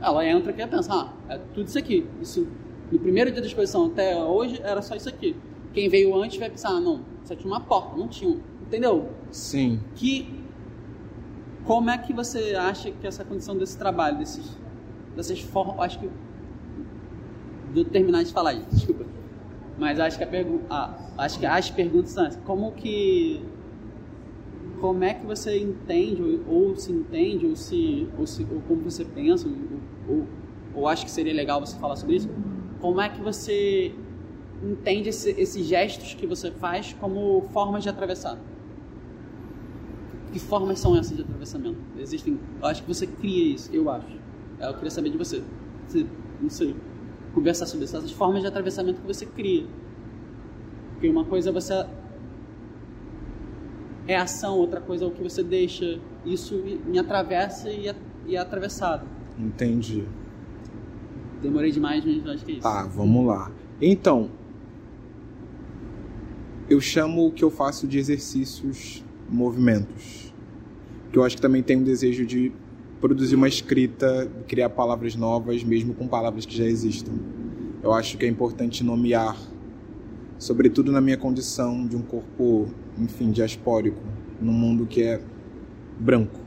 [0.00, 2.06] Ela entra aqui e pensa, ah, é tudo isso aqui.
[2.20, 2.46] Isso,
[2.90, 5.36] no primeiro dia da exposição até hoje era só isso aqui.
[5.72, 8.38] Quem veio antes vai pensar, ah, não, só tinha uma porta, não tinha.
[8.62, 9.08] Entendeu?
[9.30, 9.80] Sim.
[9.94, 10.38] Que
[11.68, 14.56] como é que você acha que essa condição desse trabalho, desses,
[15.14, 15.78] dessas formas.
[15.80, 16.10] Acho que.
[17.74, 19.04] Vou terminar de falar, gente, desculpa.
[19.76, 23.44] Mas acho que, a pergu ah, acho que as perguntas são como que.
[24.80, 28.82] Como é que você entende, ou, ou se entende, ou, se, ou, se, ou como
[28.82, 30.26] você pensa, ou, ou,
[30.74, 32.28] ou acho que seria legal você falar sobre isso.
[32.80, 33.92] Como é que você
[34.62, 38.38] entende esse, esses gestos que você faz como formas de atravessar?
[40.32, 41.78] Que formas são essas de atravessamento?
[41.98, 42.38] Existem.
[42.60, 44.18] Eu acho que você cria isso, eu acho.
[44.60, 45.42] Eu queria saber de você.
[45.86, 46.06] você
[46.40, 46.76] não sei.
[47.34, 49.66] Conversar sobre essas formas de atravessamento que você cria.
[50.92, 51.86] Porque uma coisa é você.
[54.08, 56.00] É ação, outra coisa é o que você deixa.
[56.24, 56.54] Isso
[56.86, 57.94] me atravessa e é,
[58.26, 59.06] e é atravessado.
[59.38, 60.04] Entendi.
[61.42, 62.62] Demorei demais, mas acho que é isso.
[62.62, 63.52] Tá, vamos lá.
[63.80, 64.30] Então,
[66.68, 70.32] eu chamo o que eu faço de exercícios movimentos.
[71.12, 72.50] Que eu acho que também tem um desejo de
[73.00, 77.12] produzir uma escrita, criar palavras novas, mesmo com palavras que já existam.
[77.82, 79.36] Eu acho que é importante nomear,
[80.38, 84.00] sobretudo na minha condição de um corpo, enfim, diaspórico,
[84.40, 85.20] num mundo que é
[85.98, 86.40] branco.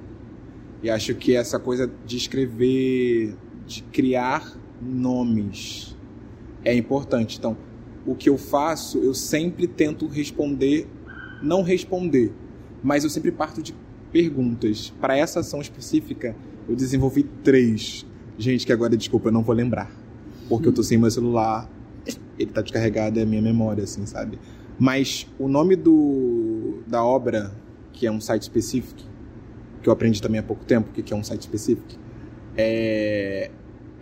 [0.82, 3.36] E acho que essa coisa de escrever,
[3.68, 5.96] de criar nomes
[6.64, 7.38] é importante.
[7.38, 7.56] Então,
[8.06, 10.88] o que eu faço, eu sempre tento responder,
[11.44, 12.34] não responder,
[12.82, 13.76] mas eu sempre parto de
[14.12, 14.92] perguntas.
[15.00, 16.36] Para essa ação específica,
[16.68, 18.06] eu desenvolvi três.
[18.38, 19.92] Gente, que agora, desculpa, eu não vou lembrar.
[20.50, 21.70] Porque eu tô sem meu celular,
[22.38, 24.40] ele tá descarregado, é a minha memória, assim, sabe?
[24.80, 27.52] Mas o nome do, da obra,
[27.94, 29.02] que é um site específico,
[29.82, 32.00] que eu aprendi também há pouco tempo, que é um site específico,
[32.58, 33.52] é,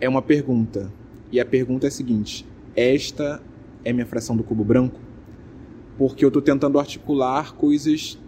[0.00, 0.92] é uma pergunta.
[1.30, 3.42] E a pergunta é a seguinte: esta
[3.84, 4.98] é minha fração do cubo branco?
[5.98, 8.18] Porque eu estou tentando articular coisas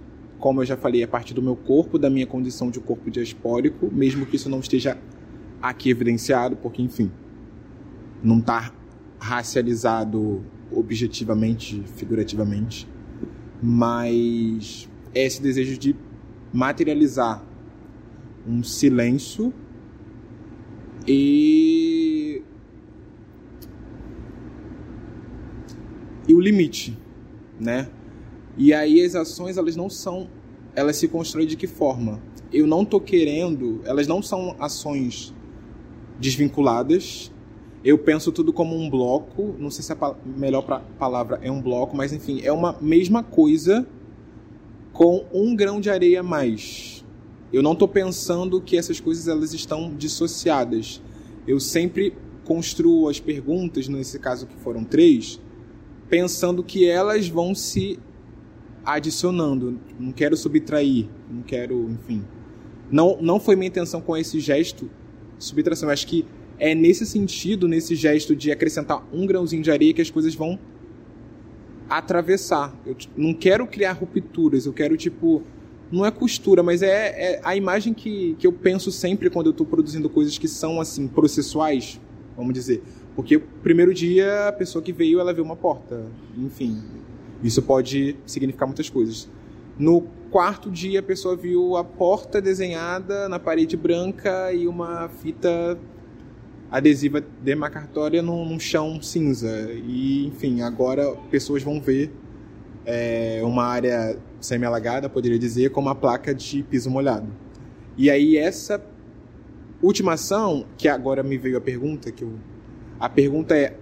[0.43, 3.89] como eu já falei, a partir do meu corpo, da minha condição de corpo diaspórico,
[3.93, 4.99] mesmo que isso não esteja
[5.63, 7.13] aqui evidenciado, porque, enfim,
[8.21, 8.73] não está
[9.23, 12.89] racializado objetivamente, figurativamente,
[13.63, 15.95] mas é esse desejo de
[16.53, 17.41] materializar
[18.45, 19.55] um silêncio
[21.07, 22.43] e
[26.27, 26.99] e o limite,
[27.61, 27.89] né?
[28.59, 30.29] E aí as ações elas não são,
[30.75, 32.21] elas se constroem de que forma?
[32.53, 35.33] Eu não tô querendo, elas não são ações
[36.19, 37.32] desvinculadas.
[37.85, 40.62] Eu penso tudo como um bloco, não sei se a melhor
[40.99, 43.87] palavra é um bloco, mas enfim, é uma mesma coisa
[44.92, 47.05] com um grão de areia a mais.
[47.53, 51.03] Eu não estou pensando que essas coisas elas estão dissociadas.
[51.47, 52.14] Eu sempre
[52.45, 55.40] construo as perguntas, nesse caso que foram três,
[56.09, 57.99] pensando que elas vão se
[58.85, 59.81] adicionando.
[59.99, 62.25] Não quero subtrair, não quero, enfim.
[62.90, 64.88] Não, não foi minha intenção com esse gesto
[65.38, 65.90] subtração.
[65.90, 66.25] Acho que
[66.62, 70.57] é nesse sentido, nesse gesto de acrescentar um grãozinho de areia que as coisas vão
[71.90, 72.72] atravessar.
[72.87, 75.42] Eu não quero criar rupturas, eu quero, tipo,
[75.90, 79.51] não é costura, mas é, é a imagem que, que eu penso sempre quando eu
[79.51, 82.01] estou produzindo coisas que são, assim, processuais,
[82.37, 82.81] vamos dizer.
[83.16, 86.07] Porque primeiro dia, a pessoa que veio, ela viu uma porta.
[86.38, 86.81] Enfim,
[87.42, 89.29] isso pode significar muitas coisas.
[89.77, 95.77] No quarto dia, a pessoa viu a porta desenhada na parede branca e uma fita
[96.73, 99.71] adesiva demarcatória num, num chão cinza.
[99.71, 102.11] E, enfim, agora pessoas vão ver
[102.87, 107.29] é, uma área semi-alagada, poderia dizer, com uma placa de piso molhado.
[107.97, 108.83] E aí essa
[109.83, 112.33] última ação, que agora me veio a pergunta, que eu,
[112.99, 113.77] a pergunta é,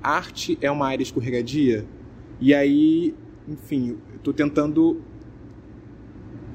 [0.00, 1.84] arte é uma área escorregadia?
[2.40, 3.14] E aí,
[3.48, 5.02] enfim, estou tentando,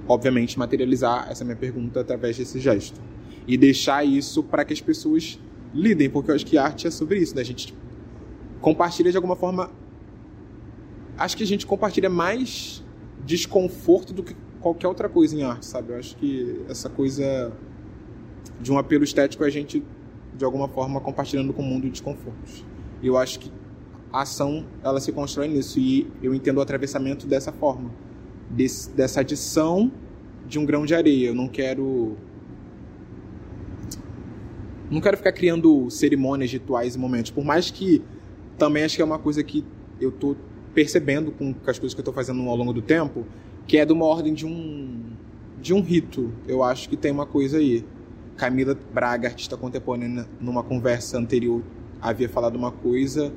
[0.08, 3.02] obviamente, materializar essa minha pergunta através desse gesto.
[3.48, 5.40] E deixar isso para que as pessoas
[5.74, 7.42] lidem, porque eu acho que arte é sobre isso, né?
[7.42, 7.76] A gente
[8.62, 9.70] compartilha de alguma forma.
[11.18, 12.84] Acho que a gente compartilha mais
[13.26, 15.94] desconforto do que qualquer outra coisa em arte, sabe?
[15.94, 17.54] Eu acho que essa coisa
[18.60, 19.84] de um apelo estético é a gente,
[20.36, 22.66] de alguma forma, compartilhando com o mundo de confortos.
[23.02, 23.52] E eu acho que
[24.12, 25.80] a ação, ela se constrói nisso.
[25.80, 27.92] E eu entendo o atravessamento dessa forma.
[28.50, 29.92] Desse, dessa adição
[30.48, 31.28] de um grão de areia.
[31.28, 32.16] Eu não quero...
[34.90, 37.32] Não quero ficar criando cerimônias, rituais e momentos.
[37.32, 38.02] Por mais que
[38.58, 39.66] também acho que é uma coisa que
[40.00, 40.36] eu tô
[40.74, 43.26] percebendo com, as coisas que eu tô fazendo ao longo do tempo,
[43.66, 45.16] que é de uma ordem de um
[45.60, 46.32] de um rito.
[46.48, 47.84] Eu acho que tem uma coisa aí.
[48.38, 51.64] Camila Braga, artista contemporânea, numa conversa anterior,
[52.02, 53.34] havia falado uma coisa,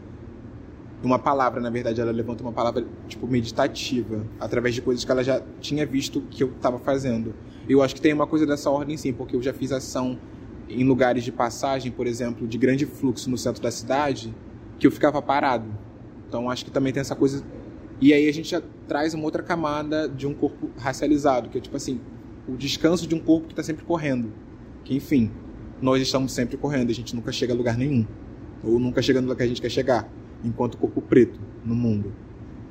[1.03, 5.23] uma palavra, na verdade, ela levanta uma palavra tipo meditativa, através de coisas que ela
[5.23, 7.33] já tinha visto que eu estava fazendo.
[7.69, 10.19] Eu acho que tem uma coisa dessa ordem sim, porque eu já fiz ação
[10.69, 14.35] em lugares de passagem, por exemplo, de grande fluxo no centro da cidade,
[14.79, 15.67] que eu ficava parado.
[16.29, 17.45] Então acho que também tem essa coisa.
[18.01, 21.61] E aí a gente já traz uma outra camada de um corpo racializado, que é
[21.61, 22.01] tipo assim,
[22.47, 24.33] o descanso de um corpo que está sempre correndo.
[24.85, 25.31] Que enfim,
[25.81, 28.07] nós estamos sempre correndo, a gente nunca chega a lugar nenhum.
[28.63, 30.09] Ou nunca chega no lugar que a gente quer chegar,
[30.45, 32.13] enquanto corpo preto no mundo.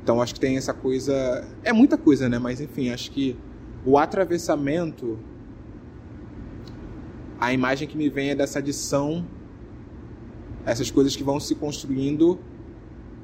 [0.03, 1.45] Então acho que tem essa coisa.
[1.63, 2.39] É muita coisa, né?
[2.39, 3.35] Mas enfim, acho que
[3.85, 5.19] o atravessamento.
[7.39, 9.25] A imagem que me vem é dessa adição,
[10.65, 12.39] essas coisas que vão se construindo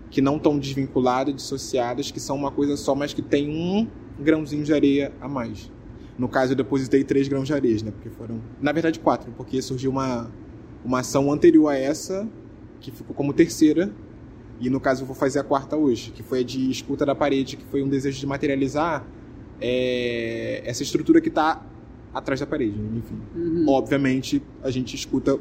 [0.10, 3.88] que não estão desvinculadas, dissociadas, que são uma coisa só, mas que tem um
[4.20, 5.72] grãozinho de areia a mais.
[6.20, 7.92] No caso, eu depositei três grãos de areia, né?
[7.92, 10.30] Porque foram, na verdade, quatro, porque surgiu uma
[10.84, 12.28] uma ação anterior a essa
[12.80, 13.92] que ficou como terceira
[14.60, 17.16] e no caso eu vou fazer a quarta hoje, que foi a de escuta da
[17.16, 19.06] parede, que foi um desejo de materializar
[19.60, 21.66] é, essa estrutura que está
[22.14, 23.20] atrás da parede, enfim.
[23.36, 23.66] Uhum.
[23.70, 25.40] Obviamente a gente escuta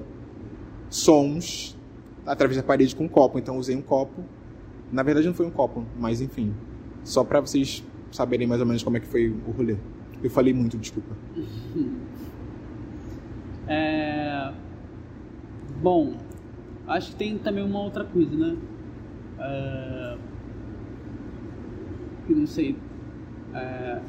[0.88, 1.76] sons
[2.24, 4.22] através da parede com um copo, então usei um copo
[4.92, 6.54] na verdade não foi um copo, mas enfim.
[7.02, 7.82] Só para vocês
[8.12, 9.76] saberem mais ou menos como é que foi o rolê.
[10.22, 11.16] Eu falei muito, desculpa.
[13.64, 14.52] É...
[15.80, 16.16] Bom,
[16.88, 18.56] acho que tem também uma outra coisa, né?
[19.38, 20.18] É...
[22.26, 22.76] Que não sei.
[23.54, 24.02] É...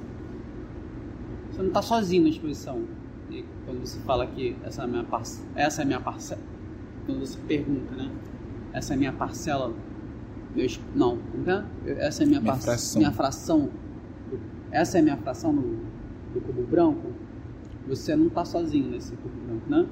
[1.54, 2.84] Você não está sozinho na exposição.
[3.30, 5.48] E quando você fala que essa é a minha parcela.
[5.56, 6.42] Essa é a minha parcela.
[7.06, 8.12] Quando você pergunta, né?
[8.74, 9.74] Essa é a minha parcela
[10.56, 13.00] meus, não, então, essa é minha, minha, fração.
[13.00, 13.70] minha fração.
[14.72, 15.80] Essa é a minha fração no,
[16.34, 17.12] do cubo branco.
[17.88, 19.88] Você não está sozinho nesse cubo branco, né?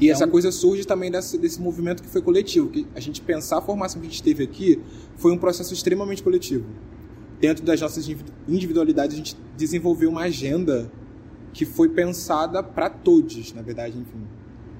[0.00, 2.68] E essa coisa surge também desse, desse movimento que foi coletivo.
[2.68, 4.80] Que a gente pensar a formação que a gente teve aqui
[5.16, 6.64] foi um processo extremamente coletivo.
[7.40, 8.08] Dentro das nossas
[8.48, 10.90] individualidades, a gente desenvolveu uma agenda
[11.52, 14.26] que foi pensada para todos, na verdade, enfim.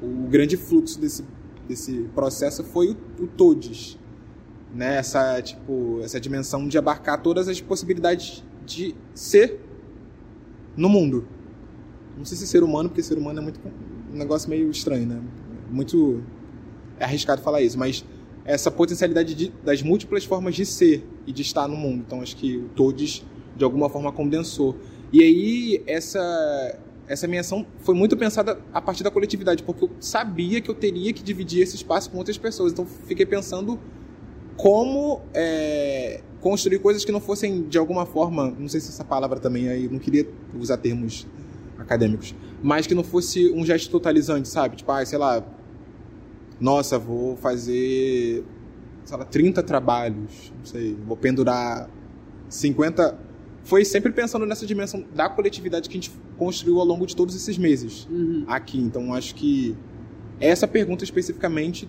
[0.02, 1.24] O grande fluxo desse,
[1.68, 3.98] desse processo foi o, o todos
[4.76, 4.96] né?
[4.96, 9.60] Essa, tipo, essa dimensão de abarcar todas as possibilidades de ser
[10.76, 11.26] no mundo.
[12.16, 13.60] Não sei se ser humano, porque ser humano é muito
[14.12, 15.22] um negócio meio estranho, né?
[15.70, 16.22] Muito
[16.98, 18.04] é arriscado falar isso, mas
[18.44, 22.04] essa potencialidade de, das múltiplas formas de ser e de estar no mundo.
[22.06, 23.24] Então acho que o Todes
[23.56, 24.76] de alguma forma condensou.
[25.12, 29.90] E aí essa essa minha ação foi muito pensada a partir da coletividade, porque eu
[30.00, 32.72] sabia que eu teria que dividir esse espaço com outras pessoas.
[32.72, 33.78] Então fiquei pensando
[34.56, 39.38] como é, construir coisas que não fossem de alguma forma, não sei se essa palavra
[39.38, 40.26] também aí, não queria
[40.58, 41.26] usar termos
[41.78, 44.76] acadêmicos, mas que não fosse um gesto totalizante, sabe?
[44.76, 45.44] Tipo, ah, sei lá,
[46.58, 48.44] nossa, vou fazer,
[49.06, 51.88] sei lá, 30 trabalhos, não sei, vou pendurar
[52.48, 53.18] 50.
[53.62, 57.34] Foi sempre pensando nessa dimensão da coletividade que a gente construiu ao longo de todos
[57.34, 58.44] esses meses uhum.
[58.46, 58.78] aqui.
[58.78, 59.76] Então, acho que
[60.40, 61.88] essa pergunta especificamente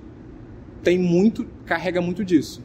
[0.83, 2.63] tem muito, carrega muito disso.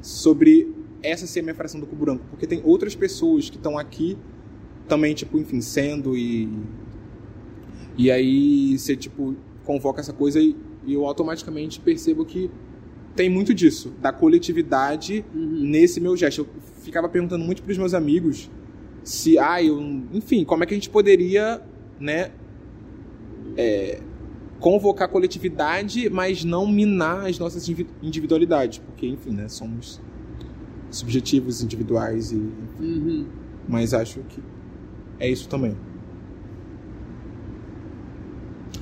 [0.00, 2.24] Sobre essa ser a minha fração do cubo branco.
[2.30, 4.16] Porque tem outras pessoas que estão aqui
[4.88, 6.48] também, tipo, enfim, sendo e.
[7.96, 10.56] E aí você, tipo, convoca essa coisa e,
[10.86, 12.50] e eu automaticamente percebo que
[13.14, 15.62] tem muito disso, da coletividade uhum.
[15.62, 16.40] nesse meu gesto.
[16.40, 16.48] Eu
[16.82, 18.50] ficava perguntando muito para os meus amigos
[19.02, 19.80] se, ah, eu,
[20.12, 21.62] enfim, como é que a gente poderia,
[21.98, 22.32] né,
[23.56, 24.00] é,
[24.58, 27.68] convocar a coletividade, mas não minar as nossas
[28.02, 30.00] individualidades, porque, enfim, né, somos
[30.90, 32.36] subjetivos, individuais e...
[32.36, 33.26] Uhum.
[33.68, 34.42] Mas acho que
[35.18, 35.76] é isso também.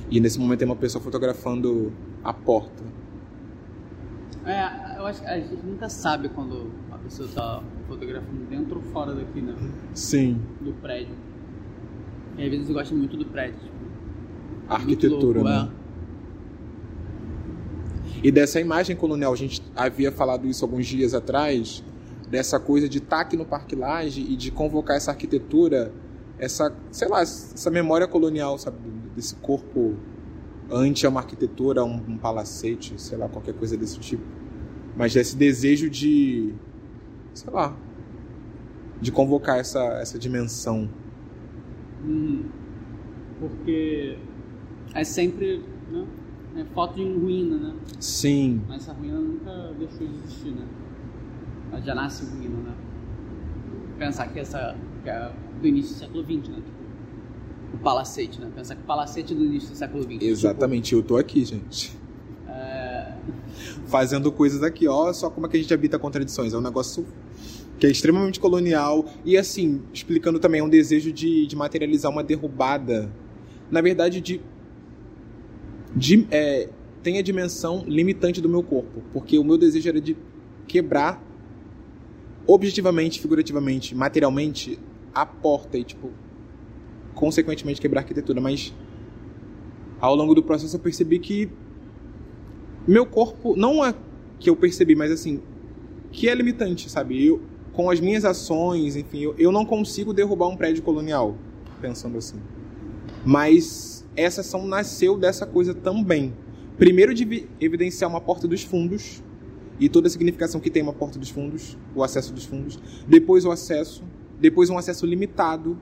[0.09, 2.83] E nesse momento tem uma pessoa fotografando a porta.
[4.45, 8.81] É, eu acho que a gente nunca sabe quando a pessoa está fotografando dentro ou
[8.83, 9.53] fora daqui, né?
[9.93, 10.41] Sim.
[10.61, 11.15] Do prédio.
[12.37, 13.59] E às vezes eu gosto muito do prédio.
[13.59, 13.75] Tipo,
[14.69, 15.71] arquitetura, louco, né?
[15.75, 15.79] É.
[18.23, 21.83] E dessa imagem colonial, a gente havia falado isso alguns dias atrás,
[22.29, 25.91] dessa coisa de estar aqui no Parque Lage e de convocar essa arquitetura,
[26.37, 28.77] essa, sei lá, essa memória colonial, sabe,
[29.15, 29.95] desse corpo
[30.71, 34.23] ante uma arquitetura, um, um palacete, sei lá, qualquer coisa desse tipo.
[34.95, 36.53] Mas desse desejo de,
[37.33, 37.75] sei lá,
[39.01, 40.89] de convocar essa, essa dimensão.
[42.03, 42.45] Hum,
[43.39, 44.17] porque
[44.93, 46.05] é sempre né,
[46.57, 47.75] é foto de ruína, né?
[47.99, 48.61] Sim.
[48.67, 50.67] Mas essa ruína nunca deixou de existir, né?
[51.71, 52.75] Ela já nasce ruína, né?
[53.97, 56.63] Pensar que essa que é do início do século XX, né?
[57.79, 58.51] Tipo, palacete, né?
[58.53, 60.21] Pensar que o palacete é do início do século XX.
[60.21, 61.97] Exatamente, tipo, eu tô aqui, gente.
[62.47, 63.13] É...
[63.87, 66.53] Fazendo coisas aqui, ó, só como é que a gente habita contradições.
[66.53, 67.05] É um negócio
[67.79, 73.11] que é extremamente colonial e, assim, explicando também um desejo de, de materializar uma derrubada.
[73.71, 74.41] Na verdade, de.
[75.95, 76.69] de é,
[77.01, 80.17] tem a dimensão limitante do meu corpo, porque o meu desejo era de
[80.67, 81.23] quebrar
[82.45, 84.77] objetivamente, figurativamente, materialmente
[85.13, 86.11] a porta e tipo
[87.19, 88.73] consequentemente quebrar a arquitetura, mas
[89.99, 91.49] ao longo do processo eu percebi que
[92.87, 93.93] meu corpo não é
[94.39, 95.41] que eu percebi, mas assim,
[96.13, 97.25] que é limitante, sabe?
[97.25, 97.41] Eu
[97.73, 101.37] com as minhas ações, enfim, eu, eu não consigo derrubar um prédio colonial,
[101.81, 102.37] pensando assim.
[103.25, 106.33] Mas essa ação nasceu dessa coisa também.
[106.77, 109.21] Primeiro de evidenciar uma porta dos fundos
[109.77, 113.43] e toda a significação que tem uma porta dos fundos, o acesso dos fundos, depois
[113.43, 114.03] o acesso,
[114.39, 115.77] depois um acesso limitado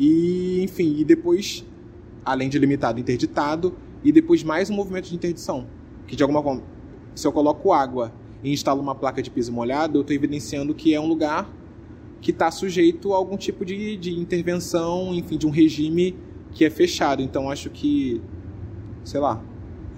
[0.00, 1.62] e, enfim, e depois,
[2.24, 5.66] além de limitado, interditado e depois mais um movimento de interdição,
[6.06, 6.62] que de alguma forma,
[7.14, 8.10] se eu coloco água
[8.42, 11.54] e instalo uma placa de piso molhado, eu estou evidenciando que é um lugar
[12.22, 16.16] que está sujeito a algum tipo de, de intervenção, enfim, de um regime
[16.52, 17.20] que é fechado.
[17.20, 18.22] Então acho que,
[19.04, 19.42] sei lá,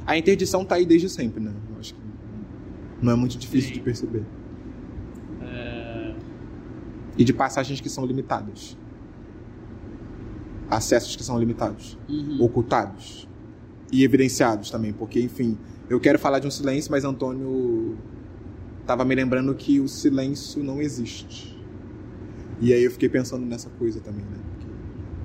[0.04, 1.54] a interdição está aí desde sempre, né?
[1.78, 2.00] acho que
[3.00, 3.74] não é muito difícil Sim.
[3.74, 4.24] de perceber.
[5.42, 6.14] É...
[7.16, 8.76] E de passagens que são limitadas.
[10.70, 11.98] Acessos que são limitados.
[12.08, 12.38] Uhum.
[12.40, 13.28] Ocultados.
[13.92, 15.58] E evidenciados também, porque, enfim,
[15.90, 17.98] eu quero falar de um silêncio, mas Antônio
[18.80, 21.60] estava me lembrando que o silêncio não existe.
[22.58, 24.38] E aí eu fiquei pensando nessa coisa também, né?
[24.50, 24.72] Porque,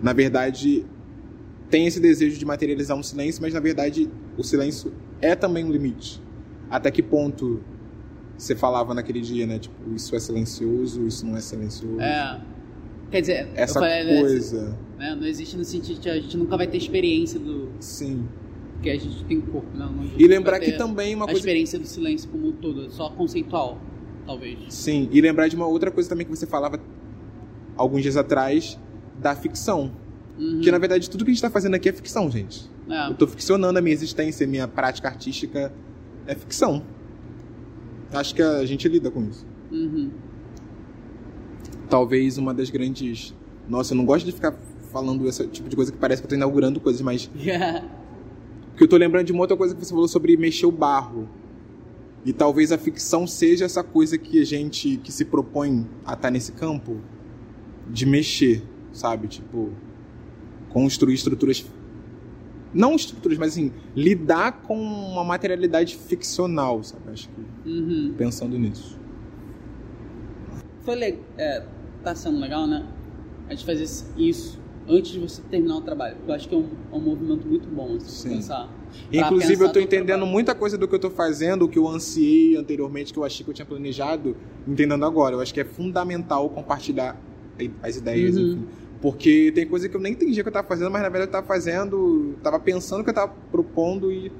[0.04, 0.86] na verdade,
[1.70, 5.72] tem esse desejo de materializar um silêncio, mas na verdade o silêncio é também um
[5.72, 6.22] limite
[6.70, 7.62] até que ponto
[8.38, 9.58] você falava naquele dia, né?
[9.58, 12.00] Tipo, isso é silencioso, isso não é silencioso.
[12.00, 12.40] É.
[13.10, 14.78] Quer dizer, essa falei, né, coisa.
[14.98, 17.70] Né, não existe no sentido de a gente nunca vai ter experiência do.
[17.80, 18.28] Sim.
[18.74, 19.88] Porque a gente tem corpo, né?
[20.18, 21.38] E lembrar que também uma a coisa.
[21.38, 23.80] A experiência do silêncio como um todo, só conceitual,
[24.26, 24.60] talvez.
[24.70, 26.80] Sim, e lembrar de uma outra coisa também que você falava
[27.76, 28.78] alguns dias atrás,
[29.20, 29.91] da ficção.
[30.38, 30.62] Uhum.
[30.62, 32.70] Que na verdade tudo que a gente está fazendo aqui é ficção, gente.
[32.89, 33.08] É.
[33.08, 35.74] Eu estou ficcionando a minha existência, a minha prática artística
[36.26, 36.84] é ficção.
[38.14, 39.45] Acho que a gente lida com isso.
[39.72, 40.12] Uhum.
[41.89, 43.34] Talvez uma das grandes.
[43.68, 44.54] Nossa, eu não gosto de ficar
[44.92, 47.30] falando esse tipo de coisa que parece que eu tô inaugurando coisas, mas.
[48.70, 51.28] Porque eu tô lembrando de uma outra coisa que você falou sobre mexer o barro.
[52.24, 56.16] E talvez a ficção seja essa coisa que a gente que se propõe a estar
[56.18, 56.98] tá nesse campo
[57.90, 58.62] de mexer,
[58.92, 59.28] sabe?
[59.28, 59.72] Tipo,
[60.70, 61.66] construir estruturas
[62.74, 67.10] não estruturas, mas assim, lidar com uma materialidade ficcional, sabe?
[67.12, 68.14] Acho que uhum.
[68.18, 69.00] pensando nisso.
[70.82, 71.22] Foi legal.
[71.38, 71.66] É,
[72.04, 72.86] tá sendo legal, né?
[73.48, 73.84] A gente fazer
[74.18, 76.18] isso antes de você terminar o trabalho.
[76.28, 78.36] Eu acho que é um, é um movimento muito bom, assim, Sim.
[78.36, 78.70] pensar.
[79.12, 80.32] Inclusive, pensar eu tô entendendo trabalho.
[80.32, 83.44] muita coisa do que eu tô fazendo, o que eu ansiei anteriormente, que eu achei
[83.44, 84.36] que eu tinha planejado,
[84.68, 85.36] entendendo agora.
[85.36, 87.20] Eu acho que é fundamental compartilhar
[87.82, 88.52] as ideias, uhum.
[88.52, 88.68] enfim
[89.02, 91.40] porque tem coisa que eu nem entendia que eu estava fazendo, mas na verdade eu
[91.40, 94.32] estava fazendo, estava pensando que eu estava propondo e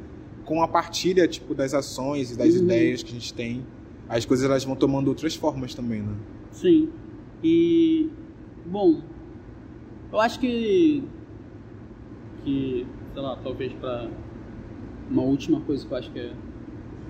[0.46, 2.64] com a partilha tipo das ações e das uhum.
[2.64, 3.66] ideias que a gente tem,
[4.10, 6.16] as coisas elas vão tomando outras formas também, né?
[6.52, 6.90] Sim.
[7.44, 8.10] E
[8.66, 9.02] bom,
[10.12, 11.04] eu acho que
[12.44, 14.10] que sei lá, talvez para
[15.10, 16.34] uma última coisa que eu acho que é,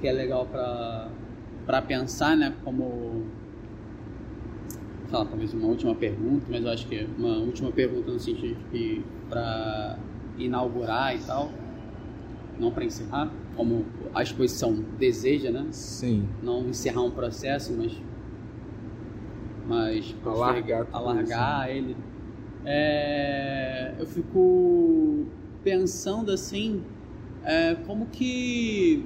[0.01, 1.09] que é legal para
[1.65, 3.25] para pensar, né, como
[5.09, 8.19] sei lá, talvez uma última pergunta, mas eu acho que é uma última pergunta no
[8.19, 9.97] sentido de que para
[10.37, 11.51] inaugurar e tal,
[12.59, 15.67] não para encerrar, como a exposição deseja, né?
[15.71, 16.27] Sim.
[16.41, 17.91] Não encerrar um processo, mas
[19.67, 21.95] mas alargar, alargar ele.
[22.69, 25.25] É, eu fico
[25.63, 26.83] pensando assim,
[27.41, 29.05] é, como que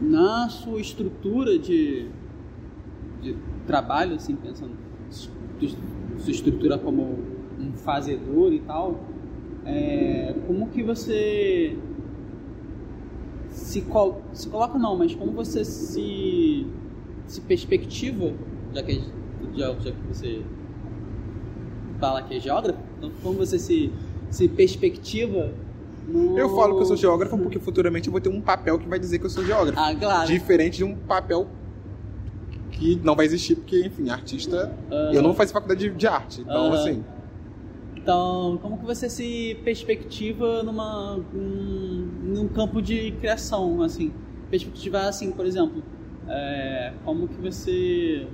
[0.00, 2.08] na sua estrutura de,
[3.20, 4.72] de trabalho, assim, pensando
[5.08, 7.20] sua estrutura como
[7.60, 8.98] um fazedor e tal,
[9.64, 11.78] é, como que você
[13.50, 16.66] se, col se coloca não, mas como você se
[17.24, 18.34] se perspectiva,
[18.74, 19.00] já que,
[19.54, 20.42] já, já que você
[22.02, 23.92] fala que é geógrafo, então como você se,
[24.28, 25.52] se perspectiva
[26.08, 26.36] no...
[26.36, 28.98] Eu falo que eu sou geógrafo porque futuramente eu vou ter um papel que vai
[28.98, 29.78] dizer que eu sou geógrafo.
[29.78, 30.26] Ah, claro.
[30.26, 31.46] Diferente de um papel
[32.72, 34.76] que não vai existir, porque, enfim, artista.
[35.12, 36.40] Eu não faço faculdade de, de arte.
[36.40, 37.04] Então, assim.
[37.96, 44.12] Então, como que você se perspectiva numa, num, num campo de criação, assim?
[44.50, 45.84] Perspectiva, assim, por exemplo,
[46.28, 48.26] é, como que você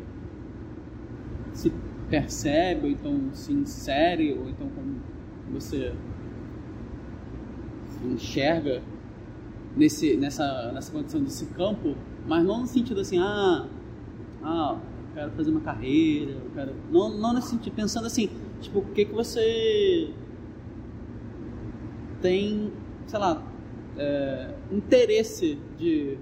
[1.53, 1.71] se
[2.09, 4.97] percebe, ou então se insere, ou então como
[5.53, 5.93] você
[8.05, 8.83] enxerga
[9.77, 11.95] nesse, nessa, nessa condição desse campo,
[12.27, 13.67] mas não no sentido assim, ah,
[14.43, 14.79] ah,
[15.09, 16.75] eu quero fazer uma carreira, eu quero...
[16.91, 18.31] Não, não nesse sentido, pensando assim,
[18.61, 20.11] tipo, o que que você
[22.21, 22.73] tem,
[23.07, 23.43] sei lá,
[23.97, 26.19] é, interesse de,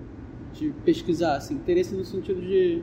[0.52, 2.82] de pesquisar, assim, interesse no sentido de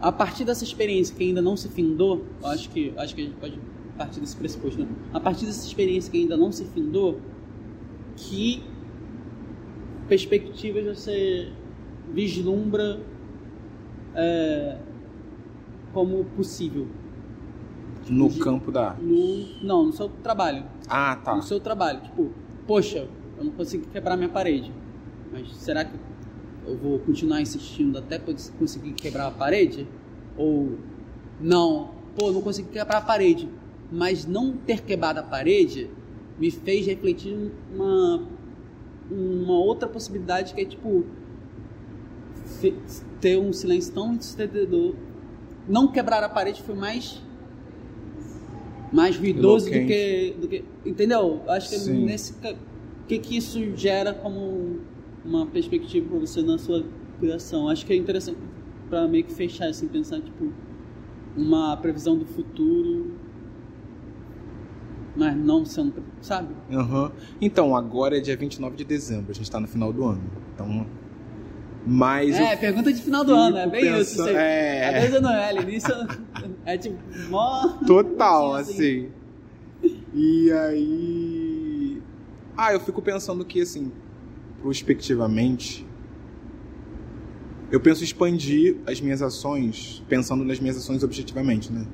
[0.00, 3.36] a partir dessa experiência que ainda não se findou, acho que acho que a gente
[3.36, 3.58] pode
[3.96, 4.88] partir desse pressuposto, né?
[5.12, 7.20] a partir dessa experiência que ainda não se findou,
[8.16, 8.62] que
[10.08, 11.52] perspectivas você
[12.12, 12.98] vislumbra
[14.14, 14.78] é,
[15.92, 16.88] como possível?
[18.08, 19.02] No de, campo da arte?
[19.02, 20.64] No, não, no seu trabalho.
[20.88, 21.36] Ah, tá.
[21.36, 22.00] No seu trabalho.
[22.00, 22.30] Tipo,
[22.66, 24.72] poxa, eu não consigo quebrar minha parede.
[25.30, 25.96] Mas será que
[26.66, 28.18] eu vou continuar insistindo até
[28.58, 29.86] conseguir quebrar a parede?
[30.36, 30.78] Ou
[31.40, 33.48] não, pô, não consegui quebrar a parede.
[33.90, 35.90] Mas não ter quebrado a parede
[36.38, 37.36] me fez refletir
[37.74, 38.22] uma,
[39.10, 41.04] uma outra possibilidade que é tipo
[43.20, 44.94] ter um silêncio tão entendedor.
[45.68, 47.22] Não quebrar a parede foi mais
[48.92, 50.64] mais ruidoso do que, do que.
[50.84, 51.42] Entendeu?
[51.46, 52.04] Acho que Sim.
[52.04, 52.32] nesse.
[52.32, 54.80] O que, que isso gera como
[55.24, 56.84] uma perspectiva para você na sua
[57.18, 57.68] criação?
[57.68, 58.38] Acho que é interessante
[58.88, 60.52] para meio que fechar assim, pensar tipo
[61.36, 63.18] uma previsão do futuro
[65.16, 66.54] mas não sendo, sabe?
[66.70, 67.10] Uhum.
[67.40, 70.22] Então, agora é dia 29 de dezembro, a gente está no final do ano.
[70.54, 70.86] Então,
[71.86, 74.22] mas é, pergunta de final do ano, é bem pensando, isso.
[74.22, 74.96] Você, é...
[74.96, 75.94] Às vezes não é, início
[76.66, 76.98] é tipo,
[77.30, 77.68] mó...
[77.86, 79.08] Total, assim.
[79.82, 80.02] assim.
[80.14, 82.02] E aí...
[82.56, 83.90] Ah, eu fico pensando que, assim,
[84.60, 85.86] prospectivamente,
[87.70, 91.86] eu penso expandir as minhas ações, pensando nas minhas ações objetivamente, né?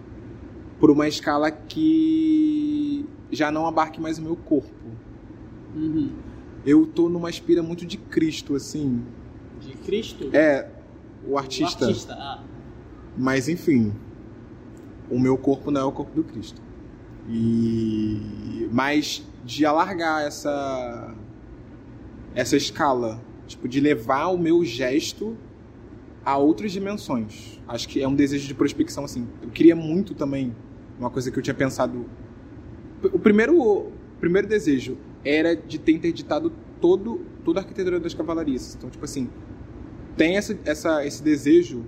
[0.80, 4.72] Por uma escala que já não abarque mais o meu corpo.
[5.74, 6.10] Uhum.
[6.64, 9.04] Eu tô numa espira muito de Cristo, assim,
[9.60, 10.30] de Cristo?
[10.32, 10.68] É,
[11.26, 11.84] o artista.
[11.84, 12.42] O artista, ah.
[13.16, 13.92] Mas enfim,
[15.10, 16.60] o meu corpo não é o corpo do Cristo.
[17.28, 21.14] E mas de alargar essa
[22.36, 25.36] essa escala, tipo de levar o meu gesto
[26.24, 27.58] a outras dimensões.
[27.66, 29.26] Acho que é um desejo de prospecção assim.
[29.42, 30.54] Eu queria muito também
[30.98, 32.04] uma coisa que eu tinha pensado.
[33.12, 38.74] O primeiro o primeiro desejo era de ter interditado todo toda a arquitetura das cavalarias.
[38.76, 39.30] Então, tipo assim,
[40.16, 41.84] tem essa, essa, esse desejo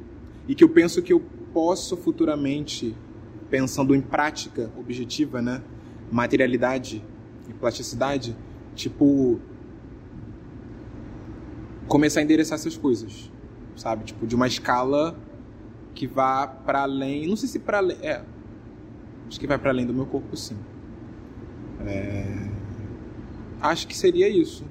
[0.47, 1.21] e que eu penso que eu
[1.53, 2.95] posso futuramente,
[3.51, 5.63] pensando em prática objetiva, né?
[6.11, 7.05] materialidade
[7.49, 8.37] e plasticidade,
[8.75, 9.41] tipo,
[11.89, 13.31] começar a endereçar essas coisas,
[13.75, 14.05] sabe?
[14.05, 15.19] Tipo, de uma escala
[15.95, 18.23] que vá para além, não sei se para além, é,
[19.27, 20.57] acho que vai para além do meu corpo, sim.
[21.87, 22.49] É,
[23.61, 24.65] acho que seria isso.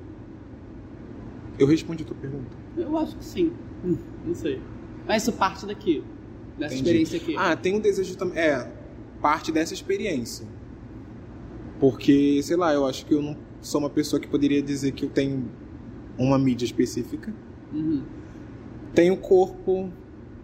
[1.58, 2.56] Eu respondi a tua pergunta.
[2.78, 3.52] Eu acho que sim.
[3.84, 4.62] Hum, não sei.
[5.08, 6.04] Mas isso parte daqui.
[6.58, 7.02] Dessa Entendi.
[7.02, 7.36] experiência aqui.
[7.38, 8.38] Ah, tem um desejo também.
[8.38, 8.72] É,
[9.22, 10.46] parte dessa experiência.
[11.80, 15.06] Porque, sei lá, eu acho que eu não sou uma pessoa que poderia dizer que
[15.06, 15.50] eu tenho
[16.18, 17.34] uma mídia específica.
[17.74, 18.04] Uhum.
[18.94, 19.92] Tem o corpo,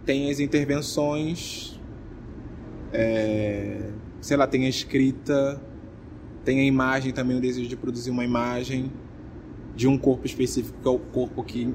[0.04, 1.80] tem as intervenções,
[2.92, 5.60] é, sei lá, tem a escrita,
[6.44, 8.92] tem a imagem também, o desejo de produzir uma imagem
[9.74, 11.74] de um corpo específico, que é o corpo que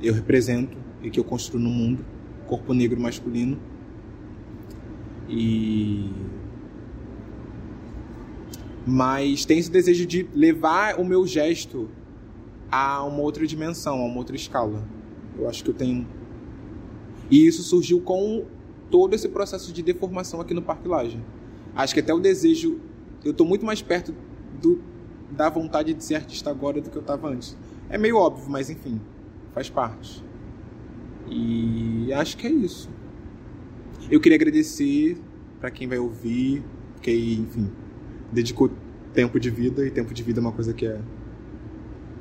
[0.00, 2.04] eu represento e que eu construo no mundo,
[2.46, 3.58] corpo negro masculino.
[5.28, 6.10] E
[8.86, 11.90] mas tem esse desejo de levar o meu gesto
[12.70, 14.86] a uma outra dimensão, a uma outra escala.
[15.38, 16.06] Eu acho que eu tenho
[17.30, 18.46] e isso surgiu com
[18.90, 21.20] todo esse processo de deformação aqui no Parque Laje.
[21.74, 22.80] Acho que até o desejo,
[23.24, 24.14] eu estou muito mais perto
[24.60, 24.80] do,
[25.30, 27.56] da vontade de ser artista agora do que eu estava antes.
[27.90, 29.00] É meio óbvio, mas enfim
[29.52, 30.24] faz parte.
[31.26, 32.88] E acho que é isso.
[34.10, 35.18] Eu queria agradecer
[35.60, 36.62] para quem vai ouvir,
[37.02, 37.70] que enfim,
[38.32, 38.70] dedicou
[39.12, 41.00] tempo de vida e tempo de vida é uma coisa que é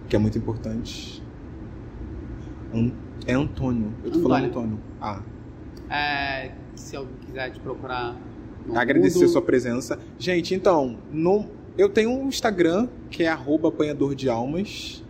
[0.07, 1.23] que é muito importante.
[3.25, 3.93] É Antônio.
[4.03, 4.79] Eu tô falando Antônio.
[5.01, 5.21] Ah.
[5.89, 8.15] É, se alguém quiser te procurar.
[8.73, 9.29] Agradecer mundo.
[9.29, 9.99] sua presença.
[10.17, 11.45] Gente, então, no,
[11.77, 13.31] eu tenho um Instagram que é
[13.67, 15.03] apanhador de almas,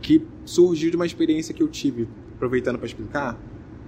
[0.00, 3.38] que surgiu de uma experiência que eu tive, aproveitando para explicar,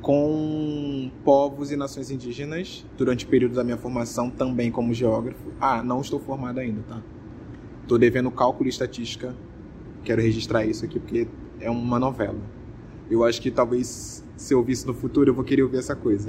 [0.01, 5.53] com povos e nações indígenas durante o período da minha formação também como geógrafo.
[5.61, 7.03] Ah, não estou formado ainda, tá?
[7.82, 9.34] Estou devendo cálculo e estatística.
[10.05, 11.28] Quero registrar isso aqui porque
[11.61, 12.38] é uma novela.
[13.11, 15.94] Eu acho que talvez se eu ouvir isso no futuro eu vou querer ouvir essa
[15.94, 16.26] coisa.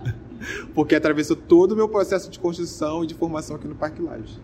[0.74, 4.40] porque atravessou todo o meu processo de construção e de formação aqui no Parque Laje.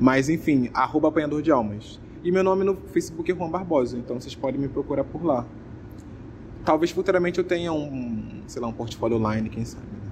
[0.00, 2.00] Mas enfim, arroba apanhador de almas.
[2.22, 5.46] E meu nome no Facebook é Juan Barbosa, então vocês podem me procurar por lá.
[6.64, 9.84] Talvez futuramente eu tenha um, sei lá, um portfólio online, quem sabe.
[9.84, 10.04] Né?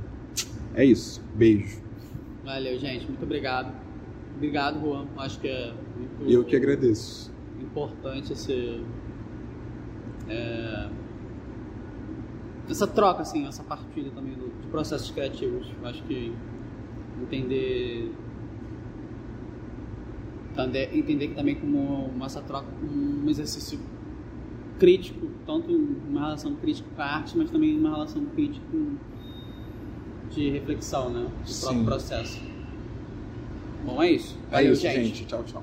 [0.74, 1.22] É isso.
[1.34, 1.80] Beijo.
[2.44, 3.06] Valeu, gente.
[3.06, 3.72] Muito obrigado.
[4.36, 5.06] Obrigado, Juan.
[5.16, 5.72] Acho que é
[6.02, 6.30] muito.
[6.30, 7.32] Eu que agradeço.
[7.60, 8.84] Importante esse.
[10.28, 10.88] É,
[12.68, 15.68] essa troca, assim, essa partilha também do, de processos criativos.
[15.84, 16.32] Acho que
[17.22, 18.12] entender
[20.92, 23.78] entender que também como essa troca um exercício
[24.78, 28.66] crítico, tanto uma relação crítica com a arte, mas também uma relação crítica
[30.30, 31.26] de reflexão, né?
[31.46, 32.40] Do próprio processo.
[33.84, 34.38] Bom, é isso.
[34.48, 35.06] É Valeu, é isso, gente.
[35.06, 35.24] gente.
[35.26, 35.62] Tchau, tchau.